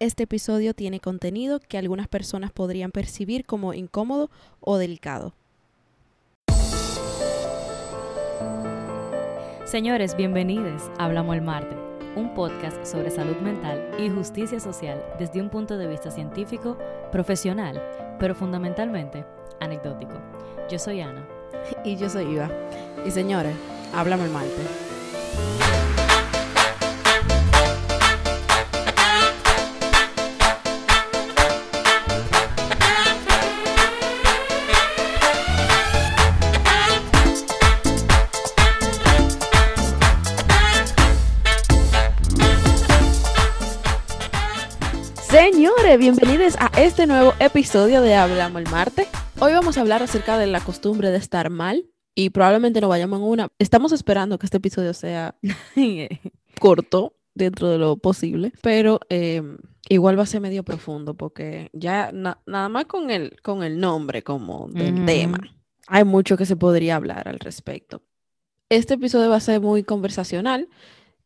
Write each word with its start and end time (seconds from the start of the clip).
este 0.00 0.22
episodio 0.22 0.72
tiene 0.72 0.98
contenido 0.98 1.60
que 1.60 1.76
algunas 1.76 2.08
personas 2.08 2.50
podrían 2.50 2.90
percibir 2.90 3.44
como 3.44 3.74
incómodo 3.74 4.30
o 4.58 4.78
delicado. 4.78 5.34
Señores, 9.66 10.16
bienvenidos 10.16 10.90
a 10.98 11.04
Hablamos 11.04 11.36
el 11.36 11.42
Marte, 11.42 11.76
un 12.16 12.34
podcast 12.34 12.84
sobre 12.84 13.10
salud 13.10 13.36
mental 13.36 13.94
y 13.98 14.08
justicia 14.08 14.58
social 14.58 15.04
desde 15.18 15.40
un 15.40 15.50
punto 15.50 15.76
de 15.76 15.86
vista 15.86 16.10
científico, 16.10 16.78
profesional, 17.12 17.80
pero 18.18 18.34
fundamentalmente 18.34 19.26
anecdótico. 19.60 20.14
Yo 20.70 20.78
soy 20.78 21.02
Ana. 21.02 21.28
Y 21.84 21.96
yo 21.96 22.08
soy 22.08 22.24
Iva. 22.24 22.50
Y 23.06 23.10
señores, 23.10 23.54
Hablamos 23.92 24.26
el 24.26 24.32
Marte. 24.32 25.79
Señores, 45.30 45.96
bienvenidos 45.96 46.56
a 46.58 46.72
este 46.76 47.06
nuevo 47.06 47.34
episodio 47.38 48.02
de 48.02 48.16
Hablamos 48.16 48.62
el 48.62 48.68
Marte. 48.68 49.06
Hoy 49.38 49.52
vamos 49.52 49.78
a 49.78 49.80
hablar 49.80 50.02
acerca 50.02 50.36
de 50.38 50.48
la 50.48 50.60
costumbre 50.60 51.12
de 51.12 51.18
estar 51.18 51.50
mal 51.50 51.86
y 52.16 52.30
probablemente 52.30 52.80
nos 52.80 52.90
vayamos 52.90 53.20
en 53.20 53.24
una. 53.26 53.48
Estamos 53.60 53.92
esperando 53.92 54.40
que 54.40 54.46
este 54.46 54.56
episodio 54.56 54.92
sea 54.92 55.36
corto 56.60 57.14
dentro 57.32 57.68
de 57.68 57.78
lo 57.78 57.96
posible, 57.96 58.52
pero 58.60 58.98
em, 59.08 59.58
igual 59.88 60.18
va 60.18 60.24
a 60.24 60.26
ser 60.26 60.40
medio 60.40 60.64
profundo 60.64 61.14
porque 61.14 61.70
ya 61.72 62.10
nada 62.10 62.68
más 62.68 62.86
con 62.86 63.12
el, 63.12 63.40
con 63.40 63.62
el 63.62 63.78
nombre 63.78 64.24
como 64.24 64.66
del 64.68 65.06
tema, 65.06 65.38
hay 65.86 66.02
mucho 66.02 66.36
que 66.36 66.44
se 66.44 66.56
podría 66.56 66.96
hablar 66.96 67.28
al 67.28 67.38
respecto. 67.38 68.02
Este 68.68 68.94
episodio 68.94 69.30
va 69.30 69.36
a 69.36 69.40
ser 69.40 69.60
muy 69.60 69.84
conversacional. 69.84 70.68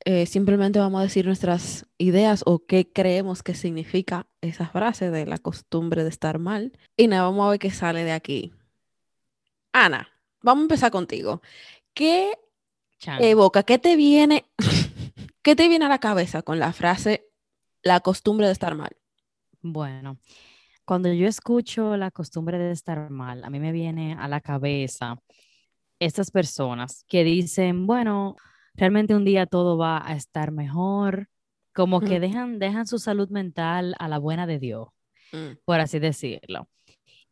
Eh, 0.06 0.26
simplemente 0.26 0.78
vamos 0.78 1.00
a 1.00 1.04
decir 1.04 1.24
nuestras 1.24 1.86
ideas 1.96 2.42
o 2.44 2.66
qué 2.66 2.92
creemos 2.92 3.42
que 3.42 3.54
significa 3.54 4.26
esa 4.42 4.66
frase 4.68 5.10
de 5.10 5.24
la 5.24 5.38
costumbre 5.38 6.02
de 6.02 6.10
estar 6.10 6.38
mal. 6.38 6.72
Y 6.96 7.06
nada, 7.08 7.22
vamos 7.22 7.46
a 7.46 7.50
ver 7.50 7.58
qué 7.58 7.70
sale 7.70 8.04
de 8.04 8.12
aquí. 8.12 8.52
Ana, 9.72 10.08
vamos 10.42 10.62
a 10.62 10.64
empezar 10.64 10.90
contigo. 10.90 11.40
¿Qué 11.94 12.32
evoca, 13.18 13.62
qué 13.62 13.78
te 13.78 13.96
viene, 13.96 14.44
qué 15.42 15.56
te 15.56 15.68
viene 15.68 15.86
a 15.86 15.88
la 15.88 15.98
cabeza 15.98 16.42
con 16.42 16.58
la 16.58 16.72
frase 16.72 17.26
la 17.82 18.00
costumbre 18.00 18.46
de 18.46 18.52
estar 18.52 18.74
mal? 18.74 18.96
Bueno, 19.62 20.18
cuando 20.84 21.10
yo 21.12 21.26
escucho 21.26 21.96
la 21.96 22.10
costumbre 22.10 22.58
de 22.58 22.72
estar 22.72 23.08
mal, 23.08 23.42
a 23.42 23.48
mí 23.48 23.58
me 23.58 23.72
viene 23.72 24.16
a 24.18 24.28
la 24.28 24.42
cabeza 24.42 25.18
estas 25.98 26.30
personas 26.30 27.04
que 27.08 27.24
dicen, 27.24 27.86
bueno, 27.86 28.36
realmente 28.74 29.14
un 29.14 29.24
día 29.24 29.46
todo 29.46 29.78
va 29.78 30.06
a 30.06 30.14
estar 30.14 30.52
mejor, 30.52 31.28
como 31.72 32.00
que 32.00 32.20
dejan, 32.20 32.58
dejan 32.58 32.86
su 32.86 32.98
salud 32.98 33.28
mental 33.30 33.94
a 33.98 34.08
la 34.08 34.18
buena 34.18 34.46
de 34.46 34.58
Dios, 34.58 34.88
mm. 35.32 35.58
por 35.64 35.80
así 35.80 35.98
decirlo. 35.98 36.68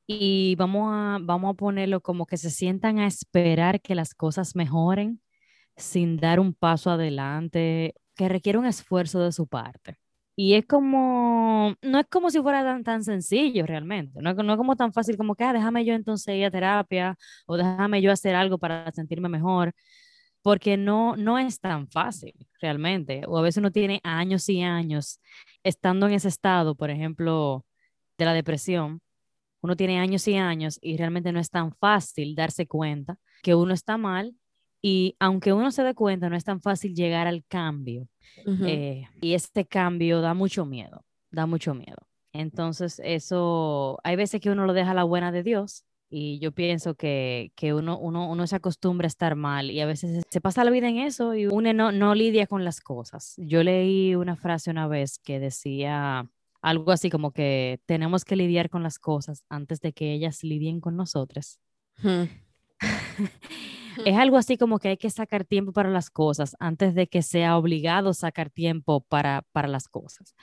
Y 0.06 0.56
vamos 0.56 0.90
a, 0.92 1.18
vamos 1.22 1.52
a 1.52 1.56
ponerlo 1.56 2.00
como 2.00 2.26
que 2.26 2.36
se 2.36 2.50
sientan 2.50 2.98
a 2.98 3.06
esperar 3.06 3.80
que 3.80 3.94
las 3.94 4.14
cosas 4.14 4.56
mejoren 4.56 5.20
sin 5.76 6.16
dar 6.18 6.40
un 6.40 6.54
paso 6.54 6.90
adelante, 6.90 7.94
que 8.16 8.28
requiere 8.28 8.58
un 8.58 8.66
esfuerzo 8.66 9.20
de 9.20 9.32
su 9.32 9.46
parte. 9.46 9.96
Y 10.34 10.54
es 10.54 10.66
como, 10.66 11.74
no 11.82 11.98
es 12.00 12.06
como 12.10 12.30
si 12.30 12.40
fuera 12.40 12.64
tan, 12.64 12.82
tan 12.84 13.04
sencillo 13.04 13.66
realmente, 13.66 14.20
no, 14.22 14.32
no 14.34 14.52
es 14.52 14.56
como 14.56 14.76
tan 14.76 14.92
fácil 14.92 15.16
como 15.16 15.34
que, 15.34 15.44
ah, 15.44 15.52
déjame 15.52 15.84
yo 15.84 15.94
entonces 15.94 16.34
ir 16.36 16.46
a 16.46 16.50
terapia 16.50 17.16
o 17.46 17.56
déjame 17.56 18.00
yo 18.00 18.10
hacer 18.10 18.34
algo 18.34 18.58
para 18.58 18.90
sentirme 18.92 19.28
mejor, 19.28 19.74
porque 20.42 20.76
no, 20.76 21.16
no 21.16 21.38
es 21.38 21.60
tan 21.60 21.88
fácil 21.88 22.34
realmente. 22.60 23.22
O 23.26 23.38
a 23.38 23.42
veces 23.42 23.58
uno 23.58 23.70
tiene 23.70 24.00
años 24.02 24.48
y 24.48 24.62
años 24.62 25.20
estando 25.62 26.06
en 26.06 26.14
ese 26.14 26.28
estado, 26.28 26.74
por 26.74 26.90
ejemplo, 26.90 27.64
de 28.18 28.24
la 28.24 28.34
depresión. 28.34 29.00
Uno 29.60 29.76
tiene 29.76 30.00
años 30.00 30.26
y 30.26 30.36
años 30.36 30.78
y 30.82 30.96
realmente 30.96 31.32
no 31.32 31.38
es 31.38 31.50
tan 31.50 31.72
fácil 31.72 32.34
darse 32.34 32.66
cuenta 32.66 33.16
que 33.42 33.54
uno 33.54 33.72
está 33.72 33.96
mal 33.96 34.34
y 34.82 35.14
aunque 35.20 35.52
uno 35.52 35.70
se 35.70 35.84
dé 35.84 35.94
cuenta, 35.94 36.28
no 36.28 36.36
es 36.36 36.42
tan 36.42 36.60
fácil 36.60 36.94
llegar 36.94 37.28
al 37.28 37.44
cambio. 37.46 38.08
Eh, 38.44 39.04
y 39.20 39.34
este 39.34 39.64
cambio 39.64 40.20
da 40.20 40.34
mucho 40.34 40.66
miedo, 40.66 41.04
da 41.30 41.46
mucho 41.46 41.74
miedo. 41.74 41.98
Entonces, 42.32 43.00
eso, 43.04 44.00
hay 44.02 44.16
veces 44.16 44.40
que 44.40 44.50
uno 44.50 44.66
lo 44.66 44.72
deja 44.72 44.90
a 44.90 44.94
la 44.94 45.04
buena 45.04 45.30
de 45.30 45.44
Dios 45.44 45.84
y 46.14 46.38
yo 46.40 46.52
pienso 46.52 46.94
que, 46.94 47.52
que 47.56 47.72
uno, 47.72 47.98
uno, 47.98 48.30
uno, 48.30 48.46
se 48.46 48.56
acostumbra 48.56 49.06
a 49.06 49.08
estar 49.08 49.34
mal 49.34 49.70
y 49.70 49.80
a 49.80 49.86
veces 49.86 50.22
se 50.28 50.40
pasa 50.42 50.62
la 50.62 50.70
vida 50.70 50.86
en 50.86 50.98
eso 50.98 51.34
y 51.34 51.46
uno 51.46 51.72
no, 51.72 51.90
no 51.90 52.14
lidia 52.14 52.46
con 52.46 52.66
las 52.66 52.82
cosas. 52.82 53.32
Yo 53.38 53.62
leí 53.62 54.14
una 54.14 54.36
frase 54.36 54.70
una 54.70 54.86
vez 54.86 55.18
que 55.18 55.40
decía 55.40 56.28
algo 56.60 56.92
así 56.92 57.08
como 57.08 57.30
que 57.30 57.80
tenemos 57.86 58.26
que 58.26 58.36
lidiar 58.36 58.68
con 58.68 58.82
las 58.82 58.98
cosas 58.98 59.46
antes 59.48 59.80
de 59.80 59.94
que 59.94 60.12
ellas 60.12 60.44
lidien 60.44 60.80
con 60.80 60.96
nosotros. 60.96 61.58
es 64.04 64.14
algo 64.14 64.36
así 64.36 64.58
como 64.58 64.78
que 64.78 64.88
hay 64.88 64.96
que 64.98 65.08
sacar 65.08 65.46
tiempo 65.46 65.72
para 65.72 65.88
las 65.88 66.10
cosas 66.10 66.56
antes 66.60 66.94
de 66.94 67.06
que 67.06 67.22
sea 67.22 67.56
obligado 67.56 68.12
sacar 68.12 68.50
tiempo 68.50 69.00
para, 69.00 69.46
para 69.52 69.66
las 69.66 69.88
cosas. 69.88 70.34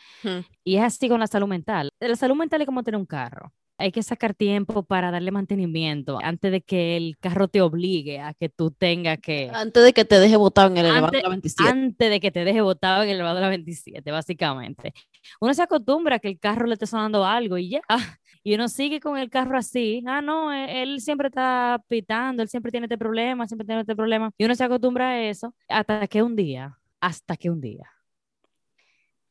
Y 0.64 0.78
es 0.78 0.84
así 0.84 1.10
con 1.10 1.20
la 1.20 1.28
salud 1.28 1.48
mental. 1.48 1.92
La 2.00 2.16
salud 2.16 2.36
mental 2.36 2.62
es 2.62 2.66
como 2.66 2.82
tener 2.82 3.00
un 3.00 3.06
carro 3.06 3.54
hay 3.80 3.92
que 3.94 4.04
sacar 4.04 4.34
tiempo 4.34 4.84
para 4.84 5.10
darle 5.10 5.32
mantenimiento 5.32 6.20
antes 6.22 6.52
de 6.52 6.62
que 6.62 6.98
el 6.98 7.18
carro 7.18 7.48
te 7.48 7.62
obligue 7.62 8.20
a 8.20 8.34
que 8.34 8.50
tú 8.50 8.72
tengas 8.72 9.20
que... 9.20 9.50
Antes 9.54 9.84
de 9.84 9.94
que 9.94 10.04
te 10.04 10.20
deje 10.20 10.36
botado 10.36 10.70
en 10.70 10.78
el 10.78 10.86
elevador 10.86 11.12
de 11.12 11.22
la 11.22 11.30
27. 11.30 11.70
Antes 11.70 12.10
de 12.10 12.20
que 12.20 12.30
te 12.30 12.44
deje 12.44 12.60
botado 12.60 13.04
en 13.04 13.10
el 13.10 13.16
elevador 13.16 13.38
de 13.38 13.42
la 13.42 13.50
27, 13.50 14.12
básicamente. 14.12 14.94
Uno 15.40 15.54
se 15.54 15.64
acostumbra 15.64 16.18
a 16.18 16.20
que 16.20 16.28
el 16.28 16.40
carro 16.40 16.68
le 16.68 16.74
esté 16.74 16.88
sonando 16.88 17.26
algo 17.26 17.58
y 17.58 17.70
ya. 17.70 17.82
Y 18.42 18.56
uno 18.56 18.70
sigue 18.70 19.02
con 19.02 19.18
el 19.18 19.30
carro 19.30 19.58
así. 19.58 20.02
Ah, 20.08 20.22
no, 20.22 20.54
e, 20.54 20.82
él 20.82 21.02
siempre 21.02 21.28
está 21.28 21.84
pitando, 21.90 22.42
él 22.42 22.48
siempre 22.48 22.72
tiene 22.72 22.86
este 22.86 22.98
problema, 22.98 23.46
siempre 23.46 23.66
tiene 23.66 23.82
este 23.82 23.98
problema. 23.98 24.32
Y 24.38 24.46
uno 24.46 24.56
se 24.56 24.64
acostumbra 24.64 25.10
a 25.10 25.24
eso 25.24 25.54
hasta 25.68 26.08
que 26.08 26.24
un 26.24 26.38
día, 26.38 26.80
hasta 27.02 27.36
que 27.36 27.50
un 27.50 27.60
día. 27.60 27.92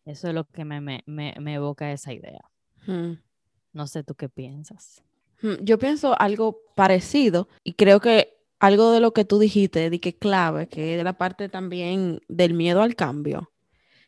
Eso 0.04 0.28
es 0.28 0.34
lo 0.34 0.44
que 0.44 0.64
me, 0.64 0.80
me, 0.80 1.02
me, 1.06 1.54
evoca 1.54 1.90
esa 1.90 2.12
idea. 2.12 2.40
Hmm. 2.86 3.14
No 3.78 3.86
sé 3.86 4.02
tú 4.02 4.16
qué 4.16 4.28
piensas. 4.28 5.04
Mm, 5.40 5.62
yo 5.62 5.78
pienso 5.78 6.20
algo 6.20 6.62
parecido 6.74 7.48
y 7.62 7.74
creo 7.74 8.00
que 8.00 8.36
algo 8.58 8.90
de 8.90 8.98
lo 8.98 9.12
que 9.12 9.24
tú 9.24 9.38
dijiste, 9.38 9.88
de 9.88 10.00
que 10.00 10.16
clave, 10.16 10.66
que 10.66 10.98
es 10.98 11.04
la 11.04 11.12
parte 11.12 11.48
también 11.48 12.20
del 12.26 12.54
miedo 12.54 12.82
al 12.82 12.96
cambio, 12.96 13.52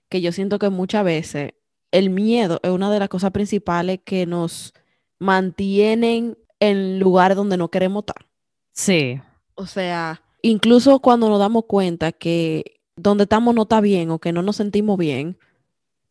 que 0.09 0.21
yo 0.21 0.33
siento 0.33 0.59
que 0.59 0.71
muchas 0.71 1.05
veces 1.05 1.53
el 1.93 2.11
miedo 2.11 2.59
es 2.65 2.71
una 2.73 2.91
de 2.91 2.99
las 2.99 3.09
cosas 3.09 3.31
principales 3.31 4.01
que 4.05 4.27
nos 4.27 4.75
mantienen 5.21 6.37
en 6.59 6.99
lugares 6.99 7.37
donde 7.37 7.57
no 7.57 7.71
queremos 7.71 8.03
estar. 8.03 8.27
Sí. 8.73 9.21
O 9.55 9.67
sea, 9.67 10.21
incluso 10.43 10.99
cuando 10.99 11.29
nos 11.29 11.39
damos 11.39 11.67
cuenta 11.67 12.11
que 12.11 12.81
donde 12.97 13.23
estamos 13.23 13.55
no 13.55 13.63
está 13.63 13.81
bien 13.81 14.11
o 14.11 14.19
que 14.19 14.33
no 14.33 14.43
nos 14.43 14.57
sentimos 14.57 14.99
bien, 14.99 15.39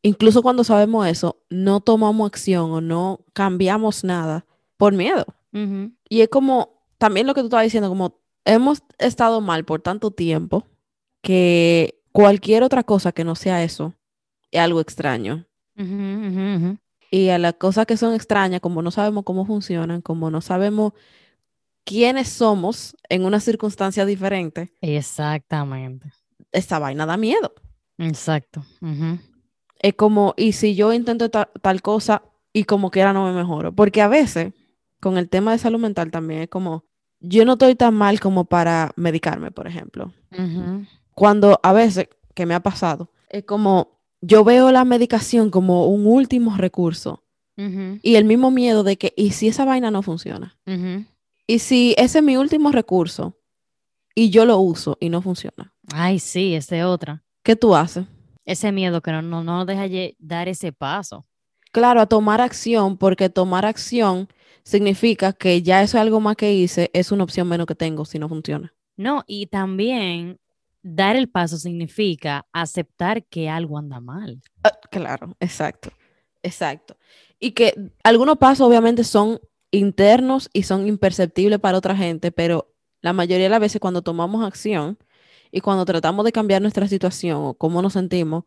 incluso 0.01 0.41
cuando 0.41 0.63
sabemos 0.63 1.07
eso, 1.07 1.41
no 1.49 1.81
tomamos 1.81 2.27
acción 2.27 2.71
o 2.71 2.81
no 2.81 3.25
cambiamos 3.33 4.03
nada 4.03 4.45
por 4.77 4.93
miedo. 4.93 5.25
Y 5.51 6.21
es 6.21 6.29
como, 6.29 6.83
también 6.97 7.25
lo 7.25 7.33
que 7.33 7.41
tú 7.41 7.47
estabas 7.47 7.65
diciendo, 7.65 7.89
como 7.89 8.19
hemos 8.45 8.83
estado 8.99 9.41
mal 9.41 9.65
por 9.65 9.81
tanto 9.81 10.11
tiempo 10.11 10.67
que 11.21 12.01
cualquier 12.11 12.63
otra 12.63 12.83
cosa 12.83 13.11
que 13.11 13.23
no 13.23 13.35
sea 13.35 13.63
eso 13.63 13.95
es 14.51 14.61
algo 14.61 14.79
extraño. 14.79 15.45
y 17.11 17.29
a 17.29 17.39
las 17.39 17.53
cosas 17.55 17.85
que 17.85 17.97
son 17.97 18.13
extrañas, 18.13 18.61
como 18.61 18.81
no 18.81 18.91
sabemos 18.91 19.23
cómo 19.23 19.45
funcionan, 19.45 20.01
como 20.01 20.29
no 20.29 20.41
sabemos 20.41 20.93
quiénes 21.83 22.29
somos 22.29 22.95
en 23.09 23.25
una 23.25 23.39
circunstancia 23.39 24.05
diferente. 24.05 24.71
Exactamente. 24.81 26.11
Esta 26.51 26.77
vaina 26.77 27.05
da 27.05 27.17
miedo. 27.17 27.53
Exacto 27.97 28.63
es 29.79 29.93
como, 29.95 30.33
y 30.37 30.53
si 30.53 30.75
yo 30.75 30.93
intento 30.93 31.29
tal 31.29 31.81
cosa 31.81 32.21
y 32.53 32.65
como 32.65 32.91
quiera 32.91 33.13
no 33.13 33.25
me 33.25 33.33
mejoro, 33.33 33.73
porque 33.73 34.01
a 34.01 34.07
veces 34.07 34.53
con 34.99 35.17
el 35.17 35.29
tema 35.29 35.51
de 35.51 35.59
salud 35.59 35.79
mental 35.79 36.11
también 36.11 36.41
es 36.41 36.49
como, 36.49 36.83
yo 37.21 37.45
no 37.45 37.53
estoy 37.53 37.75
tan 37.75 37.93
mal 37.93 38.19
como 38.19 38.45
para 38.45 38.91
medicarme, 38.95 39.51
por 39.51 39.67
ejemplo. 39.67 40.13
Cuando 41.13 41.59
a 41.63 41.73
veces, 41.73 42.09
que 42.33 42.45
me 42.45 42.53
ha 42.53 42.61
pasado, 42.61 43.11
es 43.29 43.43
como, 43.43 43.99
yo 44.21 44.43
veo 44.43 44.71
la 44.71 44.85
medicación 44.85 45.49
como 45.49 45.87
un 45.87 46.05
último 46.05 46.55
recurso 46.57 47.23
y 48.01 48.15
el 48.15 48.23
mismo 48.23 48.51
miedo 48.51 48.83
de 48.83 48.97
que, 48.97 49.13
¿y 49.17 49.31
si 49.31 49.49
esa 49.49 49.65
vaina 49.65 49.91
no 49.91 50.01
funciona? 50.01 50.57
Y 51.45 51.59
si 51.59 51.93
ese 51.97 52.19
es 52.19 52.23
mi 52.23 52.37
último 52.37 52.71
recurso 52.71 53.37
y 54.15 54.29
yo 54.29 54.45
lo 54.45 54.59
uso 54.59 54.97
y 55.01 55.09
no 55.09 55.21
funciona. 55.21 55.73
Ay, 55.93 56.19
sí, 56.19 56.55
esa 56.55 56.77
es 56.77 56.85
otra. 56.85 57.23
¿Qué 57.43 57.55
tú 57.55 57.75
haces? 57.75 58.05
Ese 58.49 58.71
miedo 58.71 59.01
que 59.01 59.11
no, 59.11 59.21
no, 59.21 59.43
no 59.43 59.65
deja 59.65 59.85
dar 60.17 60.47
ese 60.47 60.71
paso. 60.71 61.25
Claro, 61.71 62.01
a 62.01 62.07
tomar 62.07 62.41
acción, 62.41 62.97
porque 62.97 63.29
tomar 63.29 63.63
acción 63.65 64.27
significa 64.63 65.33
que 65.33 65.61
ya 65.61 65.83
eso 65.83 65.97
es 65.97 66.01
algo 66.01 66.19
más 66.19 66.35
que 66.35 66.53
hice, 66.53 66.89
es 66.93 67.11
una 67.11 67.23
opción 67.23 67.47
menos 67.47 67.67
que 67.67 67.75
tengo 67.75 68.05
si 68.05 68.17
no 68.17 68.27
funciona. 68.27 68.73
No, 68.97 69.23
y 69.27 69.45
también 69.47 70.39
dar 70.81 71.15
el 71.15 71.29
paso 71.29 71.57
significa 71.57 72.47
aceptar 72.51 73.23
que 73.25 73.49
algo 73.49 73.77
anda 73.77 73.99
mal. 73.99 74.41
Ah, 74.63 74.71
claro, 74.89 75.35
exacto, 75.39 75.91
exacto. 76.41 76.97
Y 77.39 77.51
que 77.51 77.75
algunos 78.03 78.37
pasos 78.37 78.67
obviamente 78.67 79.03
son 79.03 79.39
internos 79.69 80.49
y 80.53 80.63
son 80.63 80.87
imperceptibles 80.87 81.59
para 81.59 81.77
otra 81.77 81.95
gente, 81.95 82.31
pero 82.31 82.73
la 83.01 83.13
mayoría 83.13 83.45
de 83.45 83.49
las 83.49 83.59
veces 83.59 83.79
cuando 83.79 84.01
tomamos 84.01 84.43
acción 84.43 84.97
y 85.51 85.61
cuando 85.61 85.85
tratamos 85.85 86.25
de 86.25 86.31
cambiar 86.31 86.61
nuestra 86.61 86.87
situación 86.87 87.37
o 87.41 87.53
cómo 87.53 87.81
nos 87.81 87.93
sentimos, 87.93 88.43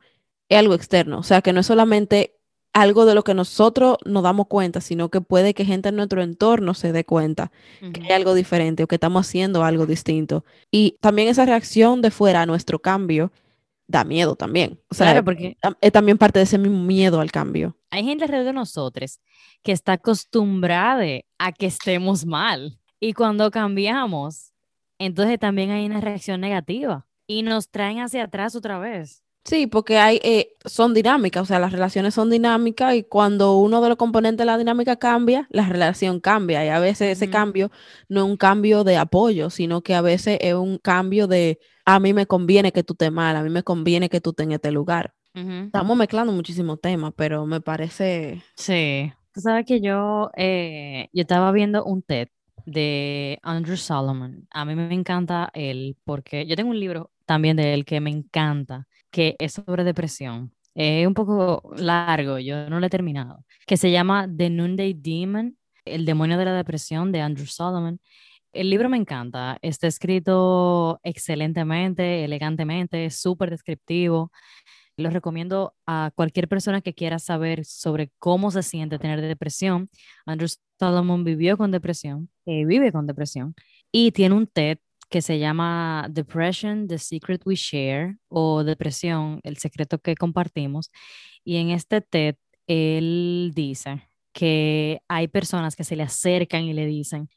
es 0.49 0.59
algo 0.59 0.75
externo. 0.75 1.19
O 1.19 1.23
sea, 1.23 1.43
que 1.43 1.53
no 1.53 1.61
es 1.61 1.67
solamente 1.67 2.37
algo 2.73 3.05
de 3.05 3.15
lo 3.15 3.23
que 3.23 3.35
nosotros 3.35 3.99
nos 4.05 4.23
damos 4.23 4.47
cuenta, 4.47 4.81
sino 4.81 5.11
que 5.11 5.21
puede 5.21 5.53
que 5.55 5.65
gente 5.65 5.91
en 5.91 5.97
nuestro 5.97 6.23
entorno 6.23 6.75
se 6.75 6.93
dé 6.93 7.05
cuenta 7.05 7.53
que 7.93 8.03
hay 8.03 8.13
algo 8.13 8.35
diferente 8.35 8.83
o 8.83 8.87
que 8.87 8.95
estamos 8.97 9.27
haciendo 9.27 9.63
algo 9.63 9.85
distinto. 9.87 10.45
Y 10.71 10.97
también 11.01 11.29
esa 11.29 11.45
reacción 11.45 12.01
de 12.01 12.11
fuera 12.11 12.43
a 12.43 12.47
nuestro 12.47 12.79
cambio 12.79 13.31
da 13.87 14.05
miedo 14.05 14.37
también. 14.37 14.81
O 14.89 14.95
sea, 14.95 15.09
Claro, 15.09 15.25
porque 15.25 15.57
es 15.81 15.93
también 15.93 16.17
parte 16.17 16.39
de 16.39 16.45
ese 16.45 16.57
mismo 16.57 16.83
miedo 16.83 17.21
al 17.21 17.31
cambio. 17.31 17.77
hay 17.91 18.05
gente 18.05 18.25
alrededor 18.25 18.47
de 18.47 18.53
nosotros 18.55 19.21
que 19.63 19.73
está 19.73 19.93
acostumbrada 19.93 21.05
a 21.39 21.53
que 21.53 21.67
estemos 21.67 22.25
mal. 22.25 22.79
Y 22.99 23.13
cuando 23.13 23.51
cambiamos, 23.51 24.52
entonces 25.07 25.39
también 25.39 25.71
hay 25.71 25.87
una 25.87 26.01
reacción 26.01 26.41
negativa 26.41 27.07
y 27.27 27.43
nos 27.43 27.71
traen 27.71 28.01
hacia 28.01 28.25
atrás 28.25 28.55
otra 28.55 28.79
vez. 28.79 29.23
Sí, 29.45 29.67
porque 29.67 29.99
hay, 29.99 30.21
eh, 30.23 30.55
son 30.65 30.95
dinámicas, 30.95 31.43
o 31.43 31.47
sea, 31.47 31.59
las 31.59 31.73
relaciones 31.73 32.15
son 32.15 32.31
dinámicas 32.31 32.95
y 32.95 33.03
cuando 33.03 33.59
uno 33.59 33.81
de 33.81 33.89
los 33.89 33.99
componentes 33.99 34.39
de 34.39 34.45
la 34.45 34.57
dinámica 34.57 34.97
cambia, 34.97 35.49
la 35.51 35.69
relación 35.69 36.21
cambia 36.21 36.65
y 36.65 36.69
a 36.69 36.79
veces 36.79 37.17
ese 37.17 37.29
cambio 37.29 37.73
no 38.09 38.21
es 38.21 38.27
un 38.31 38.37
cambio 38.37 38.85
de 38.85 38.97
apoyo, 38.97 39.51
sino 39.51 39.83
que 39.83 39.97
a 39.97 40.01
veces 40.01 40.39
es 40.41 40.55
un 40.55 40.79
cambio 40.79 41.27
de 41.27 41.59
a 41.85 41.99
mí 41.99 42.13
me 42.13 42.27
conviene 42.27 42.71
que 42.71 42.85
tú 42.85 42.93
estés 42.93 43.11
mal, 43.11 43.35
a 43.35 43.43
mí 43.43 43.51
me 43.51 43.65
conviene 43.65 44.09
que 44.09 44.21
tú 44.21 44.31
estés 44.31 44.47
en 44.47 44.53
este 44.53 44.71
lugar. 44.71 45.13
Estamos 45.35 45.97
mezclando 45.97 46.33
muchísimos 46.33 46.81
temas, 46.81 47.13
pero 47.17 47.47
me 47.47 47.61
parece... 47.61 48.43
Sí. 48.55 49.13
Tú 49.33 49.41
sabes 49.41 49.65
que 49.65 49.81
yo, 49.81 50.31
eh, 50.37 51.09
yo 51.13 51.23
estaba 51.23 51.51
viendo 51.53 51.85
un 51.85 52.03
TED 52.03 52.29
de 52.67 53.39
Andrew 53.43 53.77
Solomon. 53.77 54.47
A 54.51 54.65
mí 54.65 54.75
me 54.75 54.95
encanta 54.95 55.51
él 55.55 55.97
porque 56.05 56.47
yo 56.47 56.57
tengo 56.57 56.71
un 56.71 56.81
libro 56.81 57.11
también 57.27 57.57
de 57.57 57.75
él 57.75 57.85
que 57.85 58.01
me 58.01 58.11
encanta, 58.11 58.87
que 59.11 59.37
es 59.39 59.53
sobre 59.55 59.85
depresión. 59.85 60.53
Es 60.75 61.07
un 61.07 61.15
poco 61.15 61.73
largo, 61.77 62.39
yo 62.39 62.69
no 62.71 62.81
lo 62.81 62.87
he 62.87 62.91
terminado, 62.91 63.45
que 63.67 63.77
se 63.77 63.91
llama 63.91 64.27
The 64.35 64.51
Noonday 64.51 64.95
Demon, 64.95 65.57
el 65.85 66.07
demonio 66.07 66.39
de 66.39 66.47
la 66.47 66.55
depresión 66.55 67.13
de 67.13 67.21
Andrew 67.21 67.47
Solomon. 67.47 68.01
El 68.53 68.71
libro 68.71 68.89
me 68.89 68.97
encanta, 68.99 69.59
está 69.63 69.87
escrito 69.87 71.01
excelentemente, 71.03 72.25
elegantemente, 72.25 73.09
súper 73.11 73.51
descriptivo. 73.51 74.31
Lo 75.03 75.11
recomiendo 75.11 75.75
a 75.87 76.13
cualquier 76.15 76.49
persona 76.49 76.81
que 76.81 76.95
quiera 76.95 77.19
saber 77.19 77.65
sobre 77.65 78.11
cómo 78.19 78.51
se 78.51 78.63
siente 78.63 78.99
tener 78.99 79.21
depresión. 79.21 79.89
Andrew 80.27 80.49
Solomon 80.79 81.25
vivió 81.25 81.57
con 81.57 81.71
depresión, 81.71 82.31
eh, 82.47 82.65
vive 82.65 82.93
con 82.93 83.07
depresión 83.07 83.55
y 83.91 84.13
tiene 84.13 84.35
un 84.35 84.47
TED 84.47 84.79
que 85.11 85.23
se 85.23 85.39
llama 85.39 86.09
Depression, 86.11 86.89
The 86.89 86.99
Secret 86.99 87.43
We 87.45 87.55
Share 87.55 88.17
o 88.29 88.65
Depresión, 88.65 89.41
el 89.43 89.59
secreto 89.59 89.99
que 89.99 90.17
compartimos. 90.17 90.91
Y 91.45 91.57
en 91.59 91.71
este 91.71 92.01
TED 92.01 92.37
él 92.67 93.53
dice 93.55 94.09
que 94.33 95.03
hay 95.09 95.29
personas 95.29 95.77
que 95.77 95.85
se 95.85 95.97
le 95.97 96.05
acercan 96.05 96.63
y 96.63 96.73
le 96.73 96.87
dicen, 96.87 97.29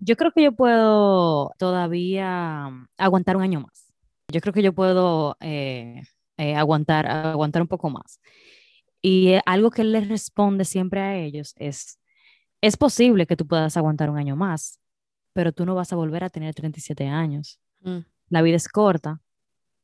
yo 0.00 0.16
creo 0.16 0.32
que 0.32 0.42
yo 0.42 0.52
puedo 0.52 1.52
todavía 1.58 2.68
mm, 2.70 2.86
aguantar 2.98 3.36
un 3.36 3.42
año 3.42 3.60
más. 3.60 3.86
Yo 4.32 4.40
creo 4.40 4.52
que 4.52 4.62
yo 4.62 4.72
puedo 4.72 5.36
eh, 5.40 6.02
eh, 6.40 6.56
aguantar, 6.56 7.06
aguantar 7.06 7.62
un 7.62 7.68
poco 7.68 7.90
más. 7.90 8.20
Y 9.02 9.28
eh, 9.28 9.42
algo 9.46 9.70
que 9.70 9.82
él 9.82 9.92
les 9.92 10.08
responde 10.08 10.64
siempre 10.64 11.00
a 11.00 11.16
ellos 11.16 11.54
es, 11.56 11.98
es 12.60 12.76
posible 12.76 13.26
que 13.26 13.36
tú 13.36 13.46
puedas 13.46 13.76
aguantar 13.76 14.10
un 14.10 14.18
año 14.18 14.36
más, 14.36 14.80
pero 15.32 15.52
tú 15.52 15.66
no 15.66 15.74
vas 15.74 15.92
a 15.92 15.96
volver 15.96 16.24
a 16.24 16.30
tener 16.30 16.54
37 16.54 17.06
años. 17.06 17.60
mm, 17.80 17.98
La 18.28 18.42
vida 18.42 18.56
es 18.56 18.68
corta 18.68 19.20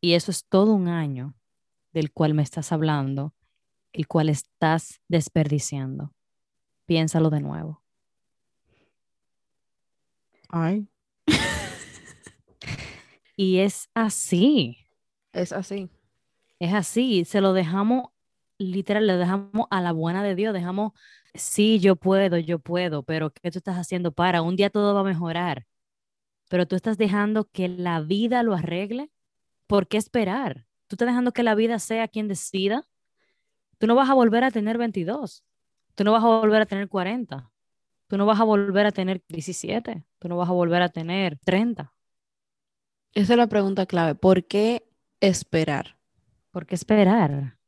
y 0.00 0.14
eso 0.14 0.31
es 0.31 0.44
todo 0.47 0.75
un 0.75 0.88
año 0.88 1.35
del 1.93 2.12
cual 2.12 2.35
me 2.35 2.43
estás 2.43 2.73
hablando, 2.73 3.35
el 3.93 4.06
cual 4.06 4.29
estás 4.29 5.00
desperdiciando. 5.09 6.12
Piénsalo 6.85 7.31
de 7.31 7.41
nuevo. 7.41 7.82
Ay, 10.49 10.88
Y 13.37 13.59
es 13.59 13.88
así. 13.94 14.79
es 15.32 15.52
así. 15.52 15.91
Es 16.58 16.73
así, 16.73 17.25
se 17.25 17.41
lo 17.41 17.53
dejamos, 17.53 18.08
literal, 18.58 19.06
le 19.06 19.17
dejamos 19.17 19.67
a 19.70 19.81
la 19.81 19.93
buena 19.93 20.23
de 20.23 20.35
Dios, 20.35 20.55
dejamos, 20.55 20.93
sí, 21.35 21.79
yo 21.81 21.97
puedo, 21.97 22.38
yo 22.38 22.58
puedo, 22.58 23.03
pero 23.03 23.31
¿qué 23.31 23.50
tú 23.50 23.58
estás 23.58 23.76
haciendo 23.76 24.12
para? 24.12 24.43
Un 24.43 24.56
día 24.56 24.70
todo 24.70 24.94
va 24.94 25.00
a 25.00 25.05
mejorar, 25.05 25.67
pero 26.49 26.67
tú 26.67 26.76
estás 26.76 26.99
dejando 26.99 27.49
que 27.50 27.69
la 27.69 28.00
vida 28.00 28.43
lo 28.43 28.55
arregle. 28.55 29.11
¿Por 29.67 29.88
qué 29.88 29.99
esperar? 29.99 30.67
Tú 30.87 30.94
estás 30.94 31.08
dejando 31.08 31.32
que 31.32 31.43
la 31.43 31.55
vida 31.55 31.79
sea 31.79 32.08
quien 32.08 32.29
decida. 32.29 32.87
Tú 33.79 33.87
no 33.87 33.94
vas 33.94 34.09
a 34.09 34.14
volver 34.14 34.44
a 34.44 34.50
tener 34.50 34.79
22, 34.79 35.44
tú 35.94 36.05
no 36.05 36.12
vas 36.12 36.25
a 36.25 36.29
volver 36.29 36.62
a 36.62 36.67
tener 36.67 36.88
40, 36.88 37.50
tú 38.06 38.17
no 38.17 38.25
vas 38.25 38.41
a 38.41 38.44
volver 38.44 38.87
a 38.87 38.93
tener 38.93 39.23
17, 39.29 40.05
tú 40.19 40.29
no 40.29 40.37
vas 40.37 40.49
a 40.49 40.52
volver 40.52 40.82
a 40.82 40.88
tener 40.88 41.38
30. 41.44 41.93
Esa 43.12 43.32
es 43.35 43.37
la 43.37 43.49
pregunta 43.49 43.87
clave. 43.87 44.14
¿Por 44.14 44.47
qué 44.47 44.88
esperar? 45.20 45.97
¿Por 46.56 46.64
qué 46.64 46.75
esperar? 46.75 47.58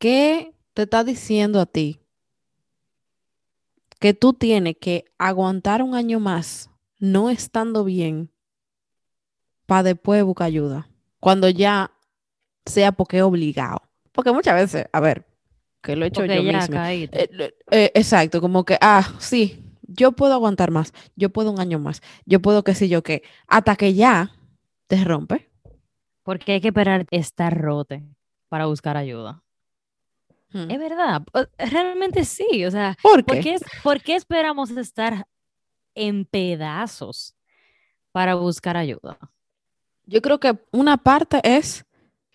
¿Qué 0.00 0.52
te 0.74 0.82
está 0.82 1.04
diciendo 1.04 1.60
a 1.60 1.66
ti 1.66 2.00
que 4.00 4.14
tú 4.14 4.32
tienes 4.32 4.78
que 4.80 5.04
aguantar 5.16 5.80
un 5.80 5.94
año 5.94 6.18
más 6.18 6.70
no 6.98 7.30
estando 7.30 7.84
bien 7.84 8.32
para 9.66 9.84
después 9.84 10.24
buscar 10.24 10.48
ayuda? 10.48 10.88
Cuando 11.20 11.48
ya 11.48 11.92
sea 12.66 12.90
porque 12.90 13.22
obligado. 13.22 13.80
Porque 14.10 14.32
muchas 14.32 14.56
veces, 14.56 14.86
a 14.90 14.98
ver, 14.98 15.24
que 15.80 15.94
lo 15.94 16.04
he 16.04 16.08
hecho 16.08 16.22
Porque 16.22 16.34
yo 16.34 16.42
misma. 16.42 16.92
eh, 16.92 17.30
eh, 17.70 17.92
exacto, 17.94 18.40
como 18.40 18.64
que, 18.64 18.76
ah, 18.80 19.08
sí, 19.20 19.62
yo 19.82 20.10
puedo 20.10 20.34
aguantar 20.34 20.72
más, 20.72 20.92
yo 21.14 21.30
puedo 21.30 21.52
un 21.52 21.60
año 21.60 21.78
más, 21.78 22.02
yo 22.26 22.42
puedo 22.42 22.64
qué 22.64 22.74
sé 22.74 22.88
yo 22.88 23.04
qué, 23.04 23.22
hasta 23.46 23.76
que 23.76 23.94
ya 23.94 24.32
te 24.88 25.04
rompe. 25.04 25.49
Porque 26.30 26.52
hay 26.52 26.60
que 26.60 26.68
esperar 26.68 27.06
estar 27.10 27.60
rote 27.60 28.04
para 28.48 28.66
buscar 28.66 28.96
ayuda. 28.96 29.42
Hmm. 30.52 30.70
Es 30.70 30.78
verdad, 30.78 31.24
realmente 31.58 32.24
sí. 32.24 32.64
O 32.64 32.70
sea, 32.70 32.96
¿Por 33.02 33.24
¿por 33.24 33.40
qué? 33.40 33.56
por 33.82 34.00
qué 34.00 34.14
esperamos 34.14 34.70
estar 34.70 35.26
en 35.96 36.24
pedazos 36.24 37.34
para 38.12 38.36
buscar 38.36 38.76
ayuda? 38.76 39.18
Yo 40.06 40.22
creo 40.22 40.38
que 40.38 40.56
una 40.70 40.98
parte 40.98 41.40
es 41.42 41.84